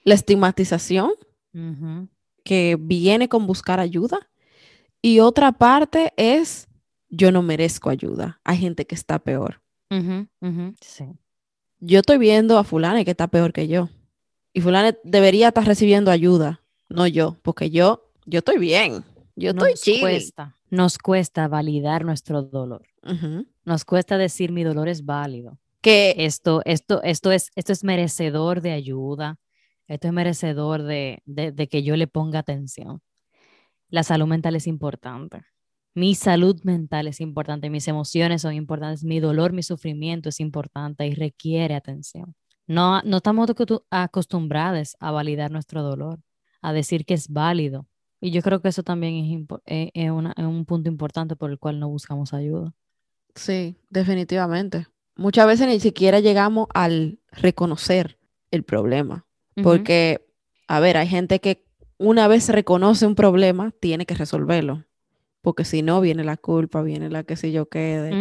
la 0.03 0.15
estigmatización 0.15 1.13
que 2.43 2.75
viene 2.77 3.29
con 3.29 3.47
buscar 3.47 3.79
ayuda 3.79 4.29
y 5.01 5.21
otra 5.21 5.53
parte 5.53 6.11
es 6.17 6.67
yo 7.07 7.31
no 7.31 7.41
merezco 7.41 7.89
ayuda. 7.89 8.41
Hay 8.43 8.57
gente 8.57 8.85
que 8.85 8.95
está 8.95 9.19
peor. 9.19 9.61
Sí. 10.81 11.17
Yo 11.85 11.99
estoy 11.99 12.17
viendo 12.17 12.57
a 12.57 12.63
fulana 12.63 13.03
que 13.03 13.11
está 13.11 13.27
peor 13.27 13.53
que 13.53 13.67
yo 13.67 13.89
y 14.53 14.61
fulana 14.61 14.95
debería 15.03 15.49
estar 15.49 15.65
recibiendo 15.65 16.09
ayuda, 16.11 16.61
no 16.89 17.05
yo, 17.07 17.37
porque 17.41 17.69
yo 17.69 18.11
yo 18.25 18.39
estoy 18.39 18.57
bien. 18.57 19.03
Yo 19.35 19.51
estoy 19.51 19.71
Nos 19.71 19.81
chilling. 19.81 20.01
cuesta, 20.01 20.55
nos 20.69 20.97
cuesta 20.97 21.47
validar 21.47 22.05
nuestro 22.05 22.41
dolor. 22.41 22.87
Nos 23.65 23.85
cuesta 23.85 24.17
decir 24.17 24.51
mi 24.51 24.63
dolor 24.63 24.87
es 24.87 25.05
válido. 25.05 25.59
Que 25.81 26.15
Esto, 26.17 26.61
esto, 26.65 27.03
esto 27.03 27.31
es, 27.31 27.51
esto 27.55 27.71
es 27.71 27.83
merecedor 27.83 28.61
de 28.61 28.71
ayuda. 28.71 29.37
Esto 29.87 30.07
es 30.07 30.13
merecedor 30.13 30.81
de, 30.81 31.21
de, 31.25 31.51
de 31.51 31.67
que 31.67 31.83
yo 31.83 31.95
le 31.95 32.07
ponga 32.07 32.39
atención. 32.39 33.01
La 33.89 34.01
salud 34.01 34.25
mental 34.25 34.55
es 34.55 34.65
importante. 34.65 35.43
Mi 35.95 36.13
salud 36.13 36.59
mental 36.63 37.07
es 37.07 37.21
importante. 37.21 37.69
Mis 37.69 37.87
emociones 37.87 38.41
son 38.41 38.53
importantes. 38.53 39.03
Mi 39.05 39.19
dolor, 39.21 39.53
mi 39.53 39.63
sufrimiento 39.63 40.27
es 40.29 40.39
importante 40.41 41.07
y 41.07 41.15
requiere 41.15 41.73
atención. 41.73 42.35
No, 42.67 43.01
no 43.03 43.17
estamos 43.17 43.47
acostu- 43.49 43.83
acostumbrados 43.89 44.97
a 44.99 45.11
validar 45.11 45.51
nuestro 45.51 45.83
dolor, 45.83 46.19
a 46.61 46.73
decir 46.73 47.05
que 47.05 47.13
es 47.13 47.29
válido. 47.29 47.87
Y 48.19 48.31
yo 48.31 48.41
creo 48.41 48.61
que 48.61 48.67
eso 48.69 48.83
también 48.83 49.15
es, 49.15 49.59
eh, 49.67 49.91
es 49.93 50.11
una- 50.11 50.33
es 50.35 50.43
un 50.45 50.65
punto 50.65 50.89
importante 50.89 51.35
por 51.35 51.49
el 51.51 51.59
cual 51.59 51.79
no 51.79 51.87
buscamos 51.89 52.33
ayuda. 52.33 52.73
sí, 53.37 53.75
definitivamente. 53.89 54.87
Muchas 55.17 55.45
veces 55.47 55.67
ni 55.67 55.79
siquiera 55.81 56.19
llegamos 56.21 56.67
al 56.73 57.19
reconocer 57.31 58.17
el 58.51 58.63
problema. 58.63 59.25
Ujú. 59.57 59.63
Porque, 59.63 60.25
a 60.69 60.79
ver, 60.79 60.95
hay 60.97 61.07
gente 61.07 61.39
que 61.41 61.65
una 61.97 62.27
vez 62.29 62.47
reconoce 62.49 63.05
un 63.05 63.15
problema, 63.15 63.71
tiene 63.81 64.05
que 64.05 64.15
resolverlo. 64.15 64.85
Porque 65.45 65.63
si 65.63 65.81
no, 65.81 66.01
viene 66.01 66.23
la 66.23 66.37
culpa, 66.37 66.81
viene 66.81 67.09
la 67.09 67.23
que 67.23 67.35
si 67.35 67.51
yo 67.51 67.67
quede. 67.67 68.11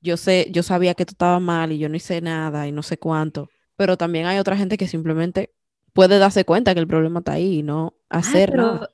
Yo 0.00 0.16
sé, 0.16 0.48
yo 0.52 0.62
sabía 0.62 0.94
que 0.94 1.04
tú 1.04 1.12
estabas 1.12 1.42
mal 1.42 1.72
y 1.72 1.78
yo 1.78 1.88
no 1.88 1.96
hice 1.96 2.20
nada 2.20 2.66
y 2.68 2.72
no 2.72 2.82
sé 2.82 2.98
cuánto. 2.98 3.48
Pero 3.76 3.96
también 3.96 4.26
hay 4.26 4.38
otra 4.38 4.56
gente 4.56 4.76
que 4.78 4.88
simplemente 4.88 5.52
puede 5.92 6.18
darse 6.18 6.44
cuenta 6.44 6.74
que 6.74 6.80
el 6.80 6.86
problema 6.86 7.18
está 7.20 7.32
ahí 7.32 7.58
y 7.58 7.62
no 7.62 7.94
hacer 8.08 8.50
pero 8.50 8.62
nada. 8.62 8.88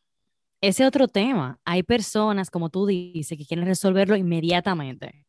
ese 0.62 0.86
otro 0.86 1.08
tema. 1.08 1.60
Hay 1.66 1.82
personas, 1.82 2.50
como 2.50 2.70
tú 2.70 2.86
dices, 2.86 3.36
que 3.38 3.44
quieren 3.46 3.66
resolverlo 3.66 4.16
inmediatamente. 4.16 5.26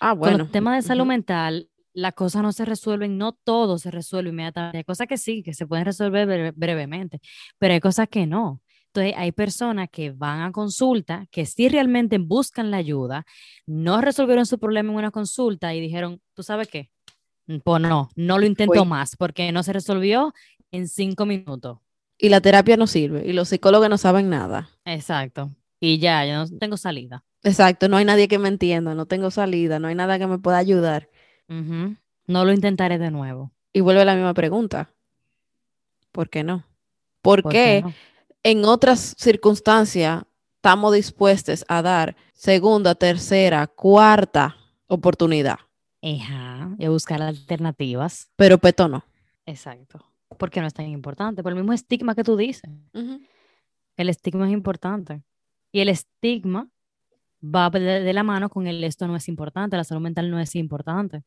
Ah, 0.00 0.12
Con 0.12 0.18
bueno. 0.20 0.38
los 0.38 0.50
temas 0.50 0.76
de 0.82 0.88
salud 0.88 1.06
mental, 1.06 1.68
las 1.94 2.14
cosas 2.14 2.42
no 2.42 2.52
se 2.52 2.64
resuelven, 2.64 3.18
no 3.18 3.32
todo 3.32 3.78
se 3.78 3.90
resuelve 3.90 4.30
inmediatamente. 4.30 4.78
Hay 4.78 4.84
cosas 4.84 5.06
que 5.06 5.18
sí, 5.18 5.42
que 5.42 5.52
se 5.54 5.66
pueden 5.66 5.84
resolver 5.84 6.26
breve- 6.26 6.52
brevemente, 6.56 7.20
pero 7.58 7.74
hay 7.74 7.80
cosas 7.80 8.08
que 8.08 8.26
no. 8.26 8.61
Entonces, 8.94 9.14
hay 9.16 9.32
personas 9.32 9.88
que 9.90 10.10
van 10.10 10.42
a 10.42 10.52
consulta, 10.52 11.26
que 11.30 11.46
sí 11.46 11.70
realmente 11.70 12.18
buscan 12.18 12.70
la 12.70 12.76
ayuda, 12.76 13.24
no 13.64 14.02
resolvieron 14.02 14.44
su 14.44 14.58
problema 14.58 14.90
en 14.92 14.98
una 14.98 15.10
consulta 15.10 15.74
y 15.74 15.80
dijeron, 15.80 16.20
¿tú 16.34 16.42
sabes 16.42 16.68
qué? 16.68 16.90
Mm, 17.46 17.56
Pues 17.64 17.80
no, 17.80 18.10
no 18.16 18.38
lo 18.38 18.44
intento 18.44 18.74
Fue. 18.74 18.84
más 18.84 19.16
porque 19.16 19.50
no 19.50 19.62
se 19.62 19.72
resolvió 19.72 20.34
en 20.72 20.88
cinco 20.88 21.24
minutos. 21.24 21.78
Y 22.18 22.28
la 22.28 22.42
terapia 22.42 22.76
no 22.76 22.86
sirve 22.86 23.24
y 23.26 23.32
los 23.32 23.48
psicólogos 23.48 23.88
no 23.88 23.96
saben 23.96 24.28
nada. 24.28 24.68
Exacto. 24.84 25.50
Y 25.80 25.98
ya, 25.98 26.26
yo 26.26 26.34
no 26.34 26.58
tengo 26.58 26.76
salida. 26.76 27.24
Exacto, 27.42 27.88
no 27.88 27.96
hay 27.96 28.04
nadie 28.04 28.28
que 28.28 28.38
me 28.38 28.48
entienda, 28.48 28.94
no 28.94 29.06
tengo 29.06 29.30
salida, 29.30 29.78
no 29.78 29.88
hay 29.88 29.94
nada 29.94 30.18
que 30.18 30.26
me 30.26 30.38
pueda 30.38 30.58
ayudar. 30.58 31.08
Ujú. 31.48 31.96
No 32.26 32.44
lo 32.44 32.52
intentaré 32.52 32.98
de 32.98 33.10
nuevo. 33.10 33.52
Y 33.72 33.80
vuelve 33.80 34.04
la 34.04 34.14
misma 34.14 34.34
pregunta. 34.34 34.90
¿Por 36.12 36.28
qué 36.28 36.44
no? 36.44 36.62
¿Por, 37.22 37.42
¿Por 37.42 37.52
qué 37.52 37.80
qué 37.80 37.82
no? 37.82 37.94
En 38.42 38.64
otras 38.64 39.14
circunstancias 39.18 40.24
estamos 40.56 40.94
dispuestos 40.94 41.64
a 41.68 41.82
dar 41.82 42.16
segunda, 42.32 42.94
tercera, 42.94 43.66
cuarta 43.66 44.56
oportunidad? 44.86 45.58
Ajá, 46.02 46.74
y 46.78 46.84
a 46.84 46.90
buscar 46.90 47.22
alternativas. 47.22 48.30
Pero 48.36 48.58
peto 48.58 48.88
no. 48.88 49.04
Exacto. 49.46 50.04
Porque 50.38 50.60
no 50.60 50.66
es 50.66 50.74
tan 50.74 50.86
importante. 50.86 51.42
Por 51.42 51.52
el 51.52 51.58
mismo 51.58 51.72
estigma 51.72 52.14
que 52.14 52.24
tú 52.24 52.36
dices. 52.36 52.70
El 53.96 54.08
estigma 54.08 54.46
es 54.46 54.52
importante. 54.52 55.22
Y 55.70 55.80
el 55.80 55.88
estigma 55.88 56.68
va 57.42 57.70
de, 57.70 57.80
de 57.80 58.12
la 58.12 58.22
mano 58.22 58.48
con 58.48 58.66
el 58.66 58.82
esto 58.84 59.06
no 59.06 59.16
es 59.16 59.28
importante, 59.28 59.76
la 59.76 59.84
salud 59.84 60.02
mental 60.02 60.30
no 60.30 60.38
es 60.38 60.54
importante. 60.54 61.24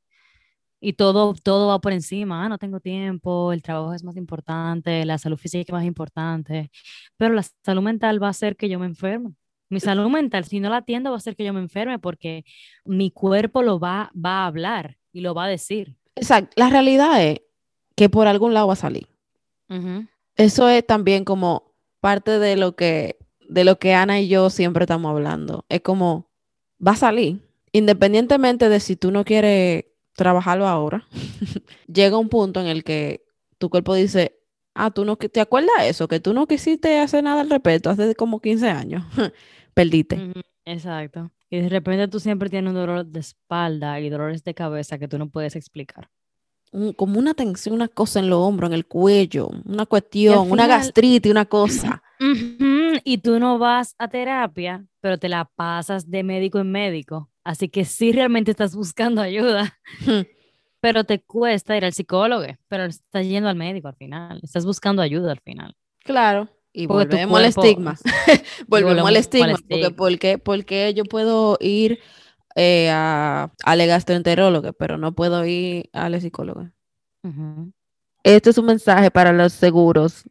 Y 0.88 0.94
todo, 0.94 1.34
todo 1.34 1.70
va 1.70 1.82
por 1.82 1.94
encima. 1.94 2.46
Ah, 2.46 2.48
no 2.48 2.60
tengo 2.60 2.80
tiempo, 2.80 3.52
el 3.52 3.64
trabajo 3.64 3.92
es 3.96 4.04
más 4.04 4.16
importante, 4.18 5.04
la 5.04 5.18
salud 5.18 5.36
física 5.36 5.62
es 5.62 5.72
más 5.74 5.84
importante. 5.84 6.70
Pero 7.18 7.34
la 7.34 7.42
salud 7.64 7.82
mental 7.82 8.22
va 8.22 8.28
a 8.28 8.30
hacer 8.30 8.56
que 8.56 8.70
yo 8.70 8.78
me 8.78 8.86
enferme. 8.86 9.32
Mi 9.68 9.80
salud 9.80 10.08
mental, 10.12 10.46
si 10.46 10.60
no 10.60 10.70
la 10.70 10.78
atiendo, 10.78 11.10
va 11.10 11.16
a 11.16 11.18
hacer 11.18 11.36
que 11.36 11.44
yo 11.44 11.54
me 11.54 11.60
enferme 11.60 11.98
porque 11.98 12.46
mi 12.84 13.10
cuerpo 13.10 13.64
lo 13.64 13.80
va, 13.80 14.12
va 14.16 14.44
a 14.44 14.46
hablar 14.46 14.96
y 15.12 15.22
lo 15.22 15.34
va 15.34 15.46
a 15.46 15.48
decir. 15.48 15.96
Exacto. 16.16 16.54
La 16.56 16.70
realidad 16.70 17.20
es 17.20 17.42
que 17.96 18.08
por 18.08 18.28
algún 18.28 18.54
lado 18.54 18.68
va 18.68 18.74
a 18.74 18.76
salir. 18.76 19.08
Eso 20.36 20.70
es 20.70 20.86
también 20.86 21.26
como 21.26 21.74
parte 22.00 22.38
de 22.38 22.58
lo 22.58 22.76
que, 22.76 23.18
de 23.50 23.64
lo 23.64 23.80
que 23.80 23.96
Ana 23.96 24.20
y 24.20 24.28
yo 24.28 24.52
siempre 24.52 24.84
estamos 24.84 25.10
hablando. 25.10 25.66
Es 25.68 25.82
como, 25.82 26.30
va 26.86 26.92
a 26.92 26.96
salir. 26.96 27.40
Independientemente 27.72 28.70
de 28.70 28.80
si 28.80 28.96
tú 28.96 29.10
no 29.10 29.26
quieres 29.26 29.86
trabajarlo 30.16 30.68
ahora, 30.68 31.06
llega 31.88 32.18
un 32.18 32.30
punto 32.30 32.60
en 32.62 32.68
el 32.68 32.84
que 32.84 33.26
tu 33.58 33.70
cuerpo 33.70 33.94
dice, 33.96 34.38
ah, 34.74 34.92
tú 34.92 35.06
no, 35.06 35.16
¿te 35.18 35.40
acuerdas 35.42 35.72
de 35.80 35.90
eso? 35.90 36.08
Que 36.08 36.20
tú 36.20 36.34
no 36.34 36.48
quisiste 36.48 37.00
hacer 37.00 37.24
nada 37.24 37.42
al 37.42 37.50
respecto 37.50 37.90
hace 37.90 38.16
como 38.16 38.40
15 38.42 38.70
años. 38.70 39.04
Perdiste. 39.74 40.32
Exacto. 40.66 41.32
Y 41.50 41.60
de 41.60 41.70
repente 41.70 42.08
tú 42.08 42.20
siempre 42.20 42.50
tienes 42.50 42.70
un 42.70 42.76
dolor 42.76 43.06
de 43.06 43.20
espalda 43.20 44.00
y 44.00 44.10
dolores 44.10 44.44
de 44.44 44.54
cabeza 44.54 44.98
que 44.98 45.08
tú 45.08 45.18
no 45.18 45.30
puedes 45.30 45.56
explicar. 45.56 46.10
Un- 46.72 46.94
como 46.94 47.20
una 47.20 47.34
tensión, 47.34 47.76
una 47.76 47.88
cosa 47.88 48.20
en 48.20 48.30
los 48.30 48.40
hombros, 48.40 48.70
en 48.70 48.74
el 48.74 48.86
cuello, 48.86 49.50
una 49.66 49.86
cuestión, 49.86 50.52
una 50.52 50.64
gastritis, 50.68 51.32
una 51.32 51.46
cosa. 51.46 52.02
Y 53.04 53.18
tú 53.20 53.40
no 53.40 53.60
vas 53.60 53.94
a 53.98 54.08
terapia, 54.08 54.86
pero 55.02 55.18
te 55.20 55.28
la 55.30 55.46
pasas 55.46 56.10
de 56.10 56.24
médico 56.24 56.60
en 56.60 56.72
médico. 56.72 57.30
Así 57.46 57.70
que 57.70 57.86
sí 57.86 58.12
realmente 58.12 58.52
estás 58.52 58.76
buscando 58.76 59.22
ayuda, 59.22 59.80
pero 60.82 61.04
te 61.06 61.22
cuesta 61.22 61.78
ir 61.78 61.86
al 61.86 61.94
psicólogo, 61.94 62.46
pero 62.68 62.84
estás 62.86 63.26
yendo 63.26 63.48
al 63.48 63.56
médico 63.56 63.88
al 63.88 63.96
final. 63.96 64.40
Estás 64.44 64.66
buscando 64.66 65.02
ayuda 65.02 65.32
al 65.32 65.40
final. 65.40 65.76
Claro. 66.04 66.50
Y 66.74 66.88
Porque 66.88 67.06
volvemos 67.26 67.40
al 67.40 67.54
cuerpo- 67.54 67.62
estigma. 67.62 67.96
volvemos 68.68 68.68
volvemos 68.68 69.02
al 69.10 69.16
al 69.16 69.16
estigma. 69.22 69.48
Porque, 69.54 69.76
estigma. 69.76 69.96
¿por 69.96 70.20
qué, 70.20 70.38
por 70.40 70.66
qué 70.66 70.94
yo 70.94 71.04
puedo 71.06 71.58
ir 71.62 72.00
eh, 72.56 72.90
a, 72.92 73.54
al 73.64 73.88
gastroenterólogo, 73.88 74.74
pero 74.74 74.98
no 74.98 75.14
puedo 75.14 75.46
ir 75.46 75.90
al 75.94 76.20
psicólogo? 76.20 76.70
Ujú. 77.24 77.72
Este 78.24 78.50
es 78.50 78.58
un 78.58 78.66
mensaje 78.66 79.12
para 79.12 79.32
los 79.32 79.54
seguros. 79.54 80.24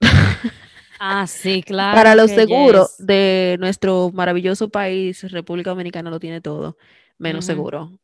Ah, 0.98 1.26
sí, 1.26 1.62
claro. 1.62 1.94
para 1.96 2.14
los 2.14 2.30
seguros 2.30 2.96
yes. 2.96 3.06
de 3.06 3.56
nuestro 3.60 4.10
maravilloso 4.12 4.68
país, 4.68 5.22
República 5.30 5.70
Dominicana 5.70 6.10
lo 6.10 6.20
tiene 6.20 6.40
todo. 6.40 6.76
Menos 7.18 7.44
seguro. 7.44 7.98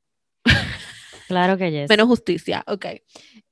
Claro 1.28 1.56
que 1.56 1.70
yes. 1.70 1.88
Menos 1.88 2.08
justicia. 2.08 2.62
Ok. 2.66 2.86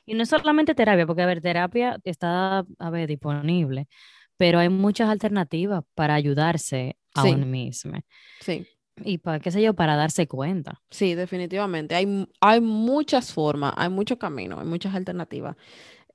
Y 0.07 0.15
no 0.15 0.23
es 0.23 0.29
solamente 0.29 0.75
terapia, 0.75 1.07
porque 1.07 1.23
a 1.23 1.27
ver, 1.27 1.41
terapia 1.41 1.99
está, 2.05 2.65
a 2.79 2.91
ver, 2.91 3.09
disponible, 3.09 3.89
pero 4.37 4.59
hay 4.59 4.69
muchas 4.69 5.09
alternativas 5.09 5.85
para 5.95 6.15
ayudarse 6.15 6.97
a 7.15 7.23
Sí. 7.23 7.29
uno 7.31 7.47
mismo. 7.47 7.99
Sí. 8.41 8.67
Y 9.03 9.19
para, 9.19 9.41
qué 9.41 9.51
sé 9.51 9.63
yo, 9.63 9.73
para 9.75 9.97
darse 9.97 10.27
cuenta. 10.27 10.83
Sí, 10.91 11.15
definitivamente. 11.15 11.95
Hay, 11.95 12.27
hay 12.41 12.61
muchas 12.61 13.33
formas, 13.33 13.73
hay 13.77 13.89
muchos 13.89 14.19
caminos, 14.19 14.59
hay 14.61 14.67
muchas 14.67 14.95
alternativas. 14.95 15.57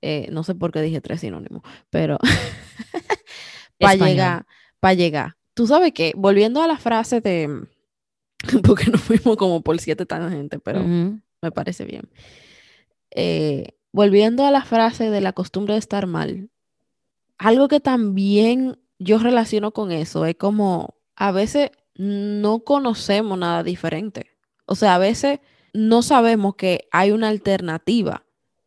Eh, 0.08 0.28
no 0.32 0.44
sé 0.44 0.54
por 0.54 0.72
qué 0.72 0.84
dije 0.84 1.02
tres 1.02 1.22
sinónimos, 1.22 1.64
pero 1.90 2.20
para 3.80 3.96
llegar, 3.96 4.46
para 4.80 4.94
llegar. 4.94 5.36
Tú 5.56 5.66
sabes 5.66 5.94
que, 5.94 6.14
volviendo 6.16 6.62
a 6.62 6.68
la 6.68 6.78
frase 6.78 7.22
de, 7.22 7.66
porque 8.64 8.92
nos 8.92 9.02
fuimos 9.02 9.36
como 9.36 9.64
por 9.64 9.80
siete 9.80 10.06
tangentes, 10.06 10.60
pero 10.64 10.84
me 10.86 11.52
parece 11.52 11.86
bien. 11.86 12.08
Eh, 13.10 13.70
volviendo 13.92 14.46
a 14.46 14.52
la 14.52 14.64
frase 14.64 15.10
de 15.10 15.22
la 15.22 15.34
costumbre 15.34 15.74
de 15.74 15.80
estar 15.80 16.06
mal, 16.06 16.52
algo 17.40 17.68
que 17.68 17.80
también 17.80 18.78
yo 19.00 19.18
relaciono 19.18 19.72
con 19.72 19.92
eso 19.92 20.28
es 20.28 20.36
como 20.36 20.98
a 21.16 21.32
veces 21.32 21.72
no 21.96 22.60
conocemos 22.60 23.40
nada 23.40 23.64
diferente. 23.64 24.28
O 24.68 24.76
sea, 24.76 24.94
a 24.94 25.00
veces 25.00 25.40
no 25.74 26.04
sabemos 26.04 26.58
que 26.58 26.88
hay 26.92 27.10
una 27.10 27.30
alternativa 27.30 28.24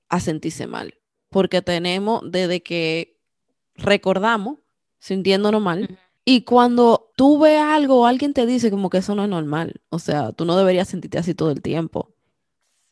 a 0.09 0.19
sentirse 0.19 0.67
mal, 0.67 0.98
porque 1.31 1.63
tenemos 1.63 2.23
desde 2.31 2.63
que 2.63 3.19
recordamos 3.75 4.59
sintiéndonos 4.99 5.63
mal. 5.63 5.99
Y 6.25 6.43
cuando 6.43 7.11
tú 7.17 7.39
ves 7.39 7.59
algo 7.59 8.01
o 8.01 8.07
alguien 8.07 8.35
te 8.35 8.45
dice 8.45 8.71
como 8.71 8.91
que 8.91 8.99
eso 8.99 9.15
no 9.15 9.25
es 9.25 9.31
normal, 9.31 9.81
o 9.89 9.99
sea, 9.99 10.33
tú 10.33 10.45
no 10.45 10.57
deberías 10.57 10.89
sentirte 10.89 11.19
así 11.19 11.35
todo 11.35 11.51
el 11.51 11.63
tiempo. 11.63 12.13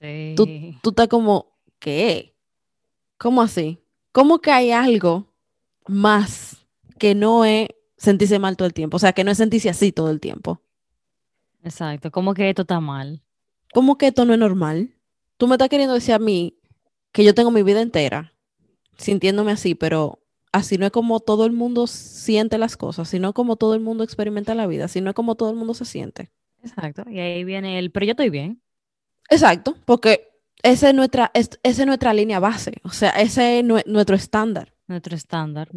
Sí. 0.00 0.34
Tú 0.36 0.90
estás 0.90 1.08
como, 1.08 1.58
¿qué? 1.78 2.34
¿Cómo 3.18 3.42
así? 3.42 3.78
¿Cómo 4.12 4.38
que 4.38 4.50
hay 4.50 4.70
algo 4.70 5.26
más 5.86 6.66
que 6.98 7.14
no 7.14 7.44
es 7.44 7.68
sentirse 7.96 8.38
mal 8.38 8.56
todo 8.56 8.66
el 8.66 8.74
tiempo? 8.74 8.96
O 8.96 9.00
sea, 9.00 9.12
que 9.12 9.24
no 9.24 9.30
es 9.30 9.38
sentirse 9.38 9.68
así 9.68 9.92
todo 9.92 10.10
el 10.10 10.20
tiempo. 10.20 10.62
Exacto. 11.62 12.10
¿Cómo 12.10 12.32
que 12.32 12.48
esto 12.48 12.62
está 12.62 12.80
mal? 12.80 13.22
¿Cómo 13.74 13.98
que 13.98 14.06
esto 14.06 14.24
no 14.24 14.32
es 14.32 14.38
normal? 14.38 14.94
Tú 15.36 15.46
me 15.46 15.56
estás 15.56 15.68
queriendo 15.68 15.94
decir 15.94 16.14
a 16.14 16.18
mí 16.18 16.56
que 17.16 17.24
yo 17.24 17.32
tengo 17.34 17.50
mi 17.50 17.62
vida 17.62 17.80
entera 17.80 18.34
sintiéndome 18.98 19.50
así, 19.52 19.74
pero 19.74 20.18
así 20.52 20.76
no 20.76 20.84
es 20.84 20.92
como 20.92 21.20
todo 21.20 21.46
el 21.46 21.52
mundo 21.52 21.86
siente 21.86 22.58
las 22.58 22.76
cosas, 22.76 23.08
sino 23.08 23.32
como 23.32 23.56
todo 23.56 23.74
el 23.74 23.80
mundo 23.80 24.04
experimenta 24.04 24.54
la 24.54 24.66
vida, 24.66 24.86
sino 24.86 25.14
como 25.14 25.34
todo 25.34 25.48
el 25.48 25.56
mundo 25.56 25.72
se 25.72 25.86
siente. 25.86 26.30
Exacto. 26.62 27.04
Y 27.10 27.18
ahí 27.18 27.42
viene 27.42 27.78
el, 27.78 27.90
pero 27.90 28.04
yo 28.04 28.10
estoy 28.10 28.28
bien. 28.28 28.60
Exacto, 29.30 29.76
porque 29.86 30.28
esa 30.62 30.90
es 30.90 30.94
nuestra, 30.94 31.30
es- 31.32 31.58
esa 31.62 31.82
es 31.82 31.86
nuestra 31.86 32.12
línea 32.12 32.38
base, 32.38 32.74
o 32.82 32.90
sea, 32.90 33.10
ese 33.12 33.60
es 33.60 33.64
nue- 33.64 33.84
nuestro 33.86 34.14
estándar. 34.14 34.74
Nuestro 34.86 35.16
estándar. 35.16 35.70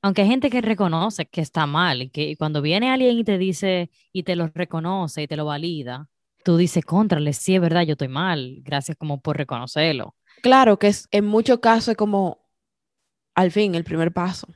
Aunque 0.00 0.22
hay 0.22 0.28
gente 0.28 0.48
que 0.48 0.62
reconoce 0.62 1.26
que 1.26 1.42
está 1.42 1.66
mal 1.66 2.00
y 2.00 2.08
que 2.08 2.34
cuando 2.38 2.62
viene 2.62 2.90
alguien 2.90 3.18
y 3.18 3.24
te 3.24 3.36
dice 3.36 3.90
y 4.10 4.22
te 4.22 4.36
lo 4.36 4.46
reconoce 4.46 5.20
y 5.22 5.26
te 5.28 5.36
lo 5.36 5.44
valida, 5.44 6.08
tú 6.44 6.56
dices, 6.56 6.82
contrale, 6.82 7.34
sí 7.34 7.54
es 7.56 7.60
verdad, 7.60 7.82
yo 7.82 7.92
estoy 7.92 8.08
mal. 8.08 8.60
Gracias 8.62 8.96
como 8.96 9.20
por 9.20 9.36
reconocerlo. 9.36 10.14
Claro 10.42 10.78
que 10.78 10.88
es, 10.88 11.08
en 11.10 11.24
muchos 11.26 11.58
casos 11.60 11.88
es 11.88 11.96
como, 11.96 12.38
al 13.34 13.50
fin, 13.50 13.74
el 13.74 13.84
primer 13.84 14.12
paso. 14.12 14.48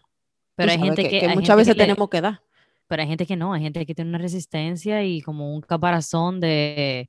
Pero 0.56 0.70
hay 0.72 0.78
gente 0.78 1.08
que, 1.08 1.20
hay 1.20 1.34
muchas 1.34 1.48
gente 1.48 1.56
veces 1.56 1.74
que 1.74 1.78
le- 1.78 1.84
tenemos 1.84 2.08
que 2.08 2.20
dar. 2.20 2.42
pero 2.86 3.02
hay 3.02 3.08
gente 3.08 3.26
que 3.26 3.36
no, 3.36 3.52
hay 3.54 3.62
gente 3.62 3.86
que 3.86 3.94
tiene 3.94 4.10
una 4.10 4.18
resistencia 4.18 5.02
y 5.04 5.22
como 5.22 5.54
un 5.54 5.62
caparazón 5.62 6.40
de 6.40 7.08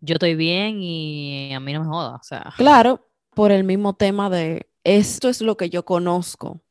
yo 0.00 0.14
estoy 0.14 0.34
bien 0.34 0.80
y 0.82 1.52
a 1.54 1.60
mí 1.60 1.72
no 1.72 1.80
me 1.80 1.86
joda. 1.86 2.16
O 2.16 2.22
sea, 2.22 2.52
Claro, 2.56 3.06
por 3.34 3.52
el 3.52 3.64
mismo 3.64 3.94
tema 3.94 4.30
de, 4.30 4.68
esto 4.84 5.28
es 5.28 5.40
lo 5.42 5.56
que 5.56 5.70
yo 5.70 5.84
conozco, 5.84 6.62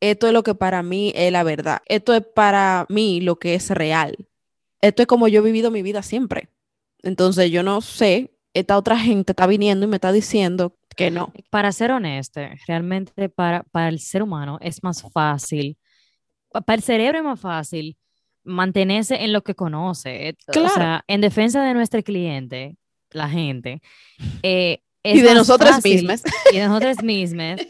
esto 0.00 0.26
es 0.26 0.32
lo 0.32 0.42
que 0.42 0.54
para 0.54 0.82
mí 0.82 1.12
es 1.14 1.30
la 1.32 1.42
verdad, 1.42 1.80
esto 1.86 2.14
es 2.14 2.22
para 2.24 2.86
mí 2.88 3.20
lo 3.20 3.38
que 3.38 3.54
es 3.54 3.70
real, 3.70 4.28
esto 4.80 5.02
es 5.02 5.08
como 5.08 5.28
yo 5.28 5.40
he 5.40 5.44
vivido 5.44 5.70
mi 5.70 5.82
vida 5.82 6.02
siempre. 6.02 6.48
Entonces 7.02 7.50
yo 7.50 7.62
no 7.62 7.80
sé, 7.80 8.31
esta 8.54 8.76
otra 8.76 8.98
gente 8.98 9.32
está 9.32 9.46
viniendo 9.46 9.86
y 9.86 9.88
me 9.88 9.96
está 9.96 10.12
diciendo 10.12 10.76
que 10.96 11.10
no. 11.10 11.32
Para 11.50 11.72
ser 11.72 11.90
honesto, 11.90 12.40
realmente 12.66 13.28
para, 13.28 13.62
para 13.64 13.88
el 13.88 13.98
ser 13.98 14.22
humano 14.22 14.58
es 14.60 14.82
más 14.82 15.02
fácil, 15.12 15.78
para 16.50 16.74
el 16.74 16.82
cerebro 16.82 17.18
es 17.18 17.24
más 17.24 17.40
fácil 17.40 17.96
mantenerse 18.44 19.22
en 19.22 19.32
lo 19.32 19.42
que 19.42 19.54
conoce. 19.54 20.36
Claro. 20.46 20.66
O 20.66 20.70
sea, 20.70 21.04
en 21.06 21.20
defensa 21.20 21.62
de 21.64 21.74
nuestro 21.74 22.02
cliente, 22.02 22.76
la 23.10 23.28
gente. 23.28 23.80
eh, 24.42 24.80
es 25.02 25.18
Y 25.18 25.22
de 25.22 25.34
nosotras 25.34 25.82
mismas. 25.84 26.22
Y 26.52 26.58
de 26.58 26.66
nosotras 26.66 27.02
mismas. 27.02 27.60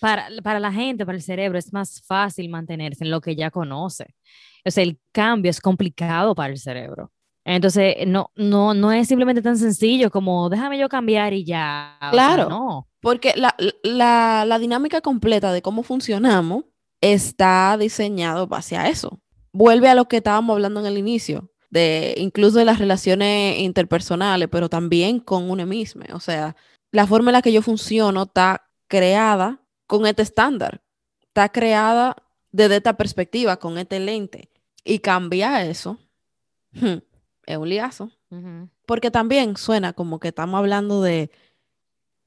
Para, 0.00 0.28
para 0.42 0.60
la 0.60 0.72
gente, 0.72 1.06
para 1.06 1.16
el 1.16 1.22
cerebro, 1.22 1.58
es 1.58 1.72
más 1.72 2.02
fácil 2.02 2.48
mantenerse 2.48 3.04
en 3.04 3.10
lo 3.10 3.20
que 3.20 3.34
ya 3.36 3.50
conoce. 3.50 4.14
O 4.64 4.70
sea, 4.70 4.82
el 4.82 4.98
cambio 5.12 5.50
es 5.50 5.60
complicado 5.60 6.34
para 6.34 6.52
el 6.52 6.58
cerebro. 6.58 7.10
Entonces, 7.44 7.96
no, 8.06 8.30
no, 8.36 8.72
no 8.74 8.92
es 8.92 9.08
simplemente 9.08 9.42
tan 9.42 9.56
sencillo 9.58 10.10
como 10.10 10.48
déjame 10.48 10.78
yo 10.78 10.88
cambiar 10.88 11.32
y 11.32 11.44
ya. 11.44 11.96
O 12.00 12.04
sea, 12.04 12.10
Claro. 12.10 12.48
no. 12.48 12.88
Porque 13.00 13.32
la, 13.36 13.54
la, 13.82 14.44
la 14.46 14.58
dinámica 14.58 15.00
completa 15.00 15.52
de 15.52 15.60
cómo 15.60 15.82
funcionamos 15.82 16.64
está 17.00 17.76
diseñado 17.78 18.46
base 18.46 18.76
a 18.76 18.88
eso. 18.88 19.20
Vuelve 19.52 19.88
a 19.88 19.94
lo 19.96 20.06
que 20.06 20.18
estábamos 20.18 20.54
hablando 20.54 20.80
en 20.80 20.86
el 20.86 20.98
inicio, 20.98 21.50
de 21.68 22.14
incluso 22.16 22.58
de 22.58 22.64
las 22.64 22.78
relaciones 22.78 23.58
interpersonales, 23.58 24.48
pero 24.50 24.68
también 24.68 25.18
con 25.18 25.50
uno 25.50 25.66
mismo. 25.66 26.04
O 26.14 26.20
sea, 26.20 26.54
la 26.92 27.06
forma 27.08 27.30
en 27.30 27.34
la 27.34 27.42
que 27.42 27.52
yo 27.52 27.60
funciono 27.60 28.22
está 28.22 28.68
creada 28.86 29.60
con 29.88 30.06
este 30.06 30.22
estándar, 30.22 30.80
está 31.24 31.48
creada 31.48 32.14
desde 32.52 32.76
esta 32.76 32.96
perspectiva, 32.96 33.56
con 33.56 33.78
este 33.78 33.98
lente. 33.98 34.48
Y 34.84 35.00
cambiar 35.00 35.66
eso 35.66 35.98
hmm, 36.72 36.98
es 37.46 37.56
un 37.56 37.68
liazo. 37.68 38.10
Porque 38.86 39.10
también 39.10 39.56
suena 39.56 39.92
como 39.92 40.18
que 40.18 40.28
estamos 40.28 40.58
hablando 40.58 41.02
de 41.02 41.30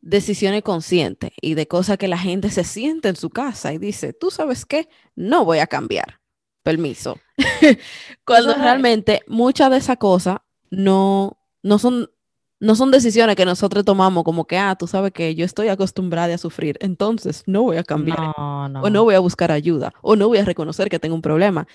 decisiones 0.01 0.61
conscientes 0.61 1.31
y 1.41 1.55
de 1.55 1.67
cosas 1.67 1.97
que 1.97 2.07
la 2.07 2.17
gente 2.17 2.51
se 2.51 2.63
siente 2.63 3.09
en 3.09 3.15
su 3.15 3.31
casa 3.31 3.73
y 3.73 3.79
dice, 3.79 4.13
tú 4.13 4.29
sabes 4.29 4.65
qué, 4.65 4.87
no 5.15 5.45
voy 5.45 5.59
a 5.59 5.67
cambiar. 5.67 6.19
Permiso. 6.61 7.17
Cuando 8.25 8.53
realmente 8.53 9.21
muchas 9.27 9.71
de 9.71 9.77
esas 9.77 9.97
cosas 9.97 10.37
no, 10.69 11.39
no 11.63 11.79
son, 11.79 12.11
no 12.59 12.75
son 12.75 12.91
decisiones 12.91 13.35
que 13.35 13.45
nosotros 13.45 13.83
tomamos 13.83 14.23
como 14.23 14.45
que, 14.45 14.57
ah, 14.59 14.75
tú 14.75 14.85
sabes 14.85 15.11
que 15.11 15.33
yo 15.33 15.43
estoy 15.43 15.69
acostumbrada 15.69 16.35
a 16.35 16.37
sufrir, 16.37 16.77
entonces 16.81 17.43
no 17.47 17.63
voy 17.63 17.77
a 17.77 17.83
cambiar 17.83 18.19
No, 18.19 18.69
no. 18.69 18.81
o 18.81 18.89
no 18.91 19.03
voy 19.03 19.15
a 19.15 19.19
buscar 19.19 19.51
ayuda 19.51 19.91
o 20.01 20.15
no 20.15 20.27
voy 20.27 20.37
a 20.37 20.45
reconocer 20.45 20.89
que 20.89 20.99
tengo 20.99 21.15
un 21.15 21.21
problema, 21.23 21.67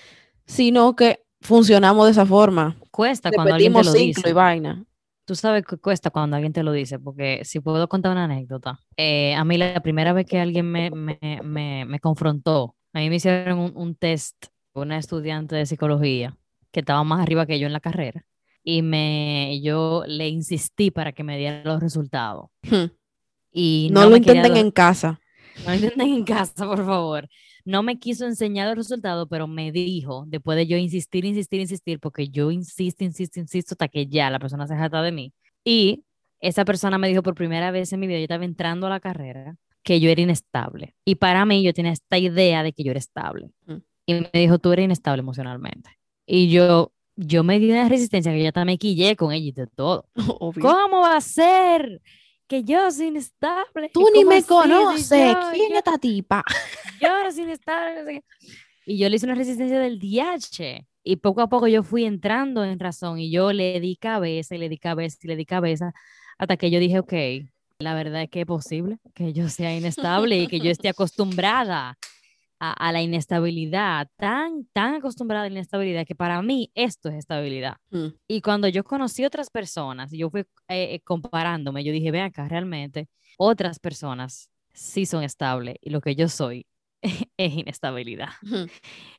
sino 0.45 0.95
que 0.95 1.25
funcionamos 1.41 2.05
de 2.05 2.11
esa 2.11 2.25
forma. 2.25 2.77
Cuesta 2.91 3.31
cuando 3.31 3.55
alguien 3.55 3.73
te 3.73 3.81
Repetimos 3.81 3.85
lo 3.85 3.91
ciclo 3.93 4.29
y 4.29 4.33
dice. 4.33 4.33
vaina. 4.33 4.85
Tú 5.25 5.35
sabes 5.35 5.65
que 5.65 5.77
cuesta 5.77 6.09
cuando 6.09 6.35
alguien 6.35 6.51
te 6.53 6.63
lo 6.63 6.71
dice, 6.71 6.99
porque 6.99 7.41
si 7.45 7.59
puedo 7.59 7.87
contar 7.87 8.11
una 8.11 8.25
anécdota. 8.25 8.79
eh, 8.97 9.33
a 9.35 9.43
mí 9.45 9.57
la 9.57 9.79
primera 9.81 10.13
vez 10.13 10.25
que 10.25 10.39
alguien 10.39 10.69
me, 10.69 10.91
me, 10.91 11.19
me, 11.43 11.85
me 11.85 11.99
confrontó, 11.99 12.75
a 12.93 12.99
mí 12.99 13.09
me 13.09 13.15
hicieron 13.17 13.59
un, 13.59 13.71
un 13.75 13.95
test, 13.95 14.47
una 14.73 14.97
estudiante 14.97 15.55
de 15.55 15.65
psicología 15.65 16.37
que 16.71 16.81
estaba 16.81 17.03
más 17.03 17.21
arriba 17.21 17.45
que 17.45 17.59
yo 17.59 17.67
en 17.67 17.73
la 17.73 17.79
carrera, 17.79 18.25
y 18.63 18.81
me, 18.81 19.59
yo 19.63 20.03
le 20.07 20.27
insistí 20.29 20.91
para 20.91 21.11
que 21.13 21.23
me 21.23 21.37
diera 21.37 21.61
los 21.63 21.79
resultados. 21.81 22.47
Hmm. 22.63 22.91
Y 23.51 23.89
No, 23.91 24.03
lo 24.03 24.09
me 24.11 24.21
quería 24.21 24.41
intenten 24.41 24.57
en 24.65 24.71
casa. 24.71 25.19
no 25.63 25.69
lo 25.69 25.75
intenten 25.75 26.09
en 26.09 26.23
casa, 26.25 26.65
por 26.65 26.85
favor. 26.85 27.29
No 27.65 27.83
me 27.83 27.99
quiso 27.99 28.25
enseñar 28.25 28.67
el 28.69 28.75
resultado, 28.75 29.27
pero 29.27 29.47
me 29.47 29.71
dijo, 29.71 30.25
después 30.27 30.55
de 30.55 30.67
yo 30.67 30.77
insistir, 30.77 31.25
insistir, 31.25 31.61
insistir, 31.61 31.99
porque 31.99 32.29
yo 32.29 32.51
insisto, 32.51 33.03
insisto, 33.03 33.39
insisto, 33.39 33.73
hasta 33.73 33.87
que 33.87 34.07
ya 34.07 34.29
la 34.29 34.39
persona 34.39 34.67
se 34.67 34.75
jata 34.75 35.01
de 35.01 35.11
mí. 35.11 35.33
Y 35.63 36.03
esa 36.39 36.65
persona 36.65 36.97
me 36.97 37.07
dijo 37.07 37.23
por 37.23 37.35
primera 37.35 37.71
vez 37.71 37.93
en 37.93 37.99
mi 37.99 38.07
vida, 38.07 38.17
yo 38.17 38.23
estaba 38.23 38.45
entrando 38.45 38.87
a 38.87 38.89
la 38.89 38.99
carrera, 38.99 39.57
que 39.83 39.99
yo 39.99 40.09
era 40.09 40.21
inestable. 40.21 40.95
Y 41.05 41.15
para 41.15 41.45
mí 41.45 41.63
yo 41.63 41.73
tenía 41.73 41.91
esta 41.91 42.17
idea 42.17 42.63
de 42.63 42.73
que 42.73 42.83
yo 42.83 42.91
era 42.91 42.99
estable. 42.99 43.51
Mm. 43.65 43.75
Y 44.07 44.13
me 44.13 44.29
dijo, 44.33 44.59
tú 44.59 44.71
eres 44.71 44.85
inestable 44.85 45.21
emocionalmente. 45.21 45.89
Y 46.25 46.49
yo, 46.49 46.91
yo 47.15 47.43
me 47.43 47.59
di 47.59 47.71
una 47.71 47.89
resistencia 47.89 48.31
que 48.31 48.41
yo 48.41 48.47
hasta 48.47 48.65
me 48.65 48.77
quillé 48.77 49.15
con 49.15 49.31
ella 49.31 49.47
y 49.47 49.51
de 49.51 49.67
todo. 49.67 50.07
Obvio. 50.39 50.61
¿Cómo 50.61 51.01
va 51.01 51.17
a 51.17 51.21
ser 51.21 52.01
que 52.51 52.65
yo 52.65 52.91
soy 52.91 53.07
inestable? 53.07 53.89
Tú 53.93 54.09
ni 54.13 54.23
¿Cómo 54.23 54.29
me 54.31 54.37
así? 54.39 54.47
Conoces. 54.47 55.09
yo- 55.09 55.51
¿Quién 55.53 55.71
es 55.71 55.77
esta 55.77 55.97
tipa? 55.97 56.43
yo 57.01 57.23
no 57.23 57.31
sé 57.31 57.45
qué. 57.45 58.23
Y 58.85 58.97
yo 58.97 59.07
le 59.07 59.15
hice 59.15 59.25
una 59.25 59.35
resistencia 59.35 59.79
del 59.79 59.97
DH. 59.99 60.85
Y 61.01 61.15
poco 61.15 61.39
a 61.39 61.47
poco 61.47 61.69
yo 61.69 61.81
fui 61.81 62.03
entrando 62.03 62.65
en 62.65 62.77
razón 62.77 63.19
y 63.19 63.31
yo 63.31 63.53
le 63.53 63.79
di 63.79 63.95
cabeza 63.95 64.53
y 64.53 64.57
le 64.57 64.67
di 64.67 64.77
cabeza 64.77 65.17
y 65.23 65.27
le 65.27 65.37
di 65.37 65.45
cabeza 65.45 65.93
hasta 66.37 66.57
que 66.57 66.69
yo 66.69 66.79
dije, 66.81 66.99
ok, 66.99 67.13
la 67.79 67.93
verdad 67.93 68.23
es 68.23 68.29
que 68.29 68.41
es 68.41 68.45
posible 68.45 68.97
que 69.15 69.31
yo 69.31 69.47
sea 69.47 69.73
inestable 69.73 70.37
y 70.37 70.47
que 70.47 70.59
yo 70.59 70.69
esté 70.71 70.89
acostumbrada 70.89 71.97
a, 72.63 72.73
a 72.73 72.91
la 72.91 73.01
inestabilidad, 73.01 74.07
tan, 74.17 74.67
tan 74.71 74.93
acostumbrada 74.93 75.45
a 75.45 75.49
la 75.49 75.53
inestabilidad 75.53 76.05
que 76.05 76.13
para 76.13 76.39
mí 76.43 76.71
esto 76.75 77.09
es 77.09 77.15
estabilidad. 77.15 77.77
Mm. 77.89 78.07
Y 78.27 78.41
cuando 78.41 78.67
yo 78.67 78.83
conocí 78.83 79.25
otras 79.25 79.49
personas, 79.49 80.11
yo 80.11 80.29
fui 80.29 80.41
eh, 80.41 80.45
eh, 80.67 81.01
comparándome, 81.03 81.83
yo 81.83 81.91
dije, 81.91 82.11
ve 82.11 82.21
acá, 82.21 82.47
realmente 82.47 83.09
otras 83.37 83.79
personas 83.79 84.51
sí 84.73 85.07
son 85.07 85.23
estables 85.23 85.75
y 85.81 85.89
lo 85.89 86.01
que 86.01 86.15
yo 86.15 86.29
soy 86.29 86.67
es 87.37 87.53
inestabilidad. 87.53 88.29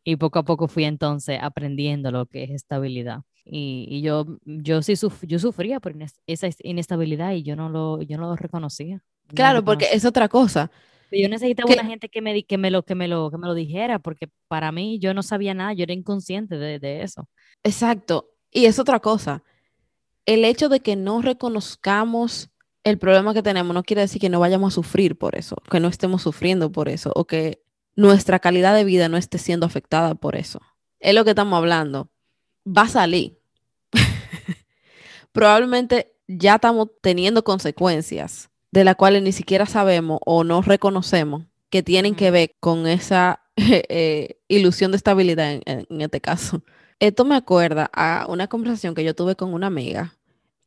Y 0.04 0.14
poco 0.16 0.38
a 0.38 0.44
poco 0.44 0.68
fui 0.68 0.84
entonces 0.84 1.40
aprendiendo 1.42 2.12
lo 2.12 2.26
que 2.26 2.44
es 2.44 2.50
estabilidad. 2.50 3.22
Y, 3.44 3.88
y 3.90 4.02
yo, 4.02 4.24
yo 4.44 4.82
sí 4.82 4.92
suf- 4.92 5.26
yo 5.26 5.40
sufría 5.40 5.80
por 5.80 5.96
esa 6.28 6.48
inestabilidad 6.60 7.32
y 7.32 7.42
yo 7.42 7.56
no 7.56 7.68
lo, 7.68 8.00
yo 8.02 8.18
no 8.18 8.28
lo 8.28 8.36
reconocía. 8.36 8.98
no 8.98 9.02
lo 9.30 9.34
Claro, 9.34 9.64
porque 9.64 9.88
es 9.92 10.04
otra 10.04 10.28
cosa. 10.28 10.70
Yo 11.12 11.28
necesitaba 11.28 11.66
que- 11.68 11.74
una 11.80 11.84
gente 11.88 12.08
que 12.08 12.20
me, 12.22 12.42
que 12.44 12.58
me, 12.58 12.70
lo, 12.70 12.82
que, 12.84 12.94
me 12.94 13.08
lo, 13.08 13.30
que 13.30 13.38
me 13.38 13.46
lo 13.46 13.54
dijera, 13.54 13.98
porque 13.98 14.28
para 14.48 14.72
mí 14.72 14.98
yo 14.98 15.14
no 15.14 15.22
sabía 15.22 15.54
nada, 15.54 15.72
yo 15.72 15.82
era 15.84 15.92
inconsciente 15.92 16.56
de, 16.56 16.78
de 16.78 17.02
eso. 17.02 17.28
Exacto. 17.64 18.30
Y 18.50 18.66
es 18.66 18.78
otra 18.78 19.00
cosa. 19.00 19.42
El 20.26 20.44
hecho 20.44 20.68
de 20.68 20.80
que 20.80 20.96
no 20.96 21.20
reconozcamos 21.22 22.50
el 22.84 22.98
problema 22.98 23.32
que 23.34 23.42
tenemos 23.42 23.74
no 23.74 23.82
quiere 23.82 24.02
decir 24.02 24.20
que 24.20 24.28
no 24.28 24.40
vayamos 24.40 24.72
a 24.72 24.74
sufrir 24.74 25.16
por 25.16 25.36
eso, 25.36 25.56
que 25.70 25.80
no 25.80 25.88
estemos 25.88 26.22
sufriendo 26.22 26.72
por 26.72 26.88
eso, 26.88 27.12
o 27.14 27.26
que 27.26 27.62
nuestra 27.94 28.38
calidad 28.40 28.74
de 28.74 28.84
vida 28.84 29.08
no 29.08 29.16
esté 29.16 29.38
siendo 29.38 29.66
afectada 29.66 30.14
por 30.14 30.34
eso. 30.36 30.60
Es 30.98 31.14
lo 31.14 31.24
que 31.24 31.30
estamos 31.30 31.56
hablando. 31.56 32.10
Va 32.66 32.82
a 32.82 32.88
salir. 32.88 33.38
Probablemente 35.32 36.14
ya 36.28 36.56
estamos 36.56 36.88
teniendo 37.00 37.42
consecuencias 37.44 38.50
de 38.72 38.84
las 38.84 38.96
cuales 38.96 39.22
ni 39.22 39.32
siquiera 39.32 39.66
sabemos 39.66 40.18
o 40.24 40.44
no 40.44 40.62
reconocemos 40.62 41.44
que 41.70 41.82
tienen 41.82 42.14
que 42.14 42.30
ver 42.30 42.54
con 42.58 42.86
esa 42.86 43.42
eh, 43.56 44.40
ilusión 44.48 44.90
de 44.90 44.96
estabilidad 44.96 45.60
en- 45.64 46.00
este 46.00 46.20
caso. 46.20 46.62
Esto 46.98 47.24
me 47.24 47.36
acuerda 47.36 47.90
a 47.92 48.26
una 48.28 48.48
conversación 48.48 48.94
que 48.94 49.04
yo 49.04 49.14
tuve 49.14 49.36
con 49.36 49.52
una 49.54 49.66
amiga 49.68 50.16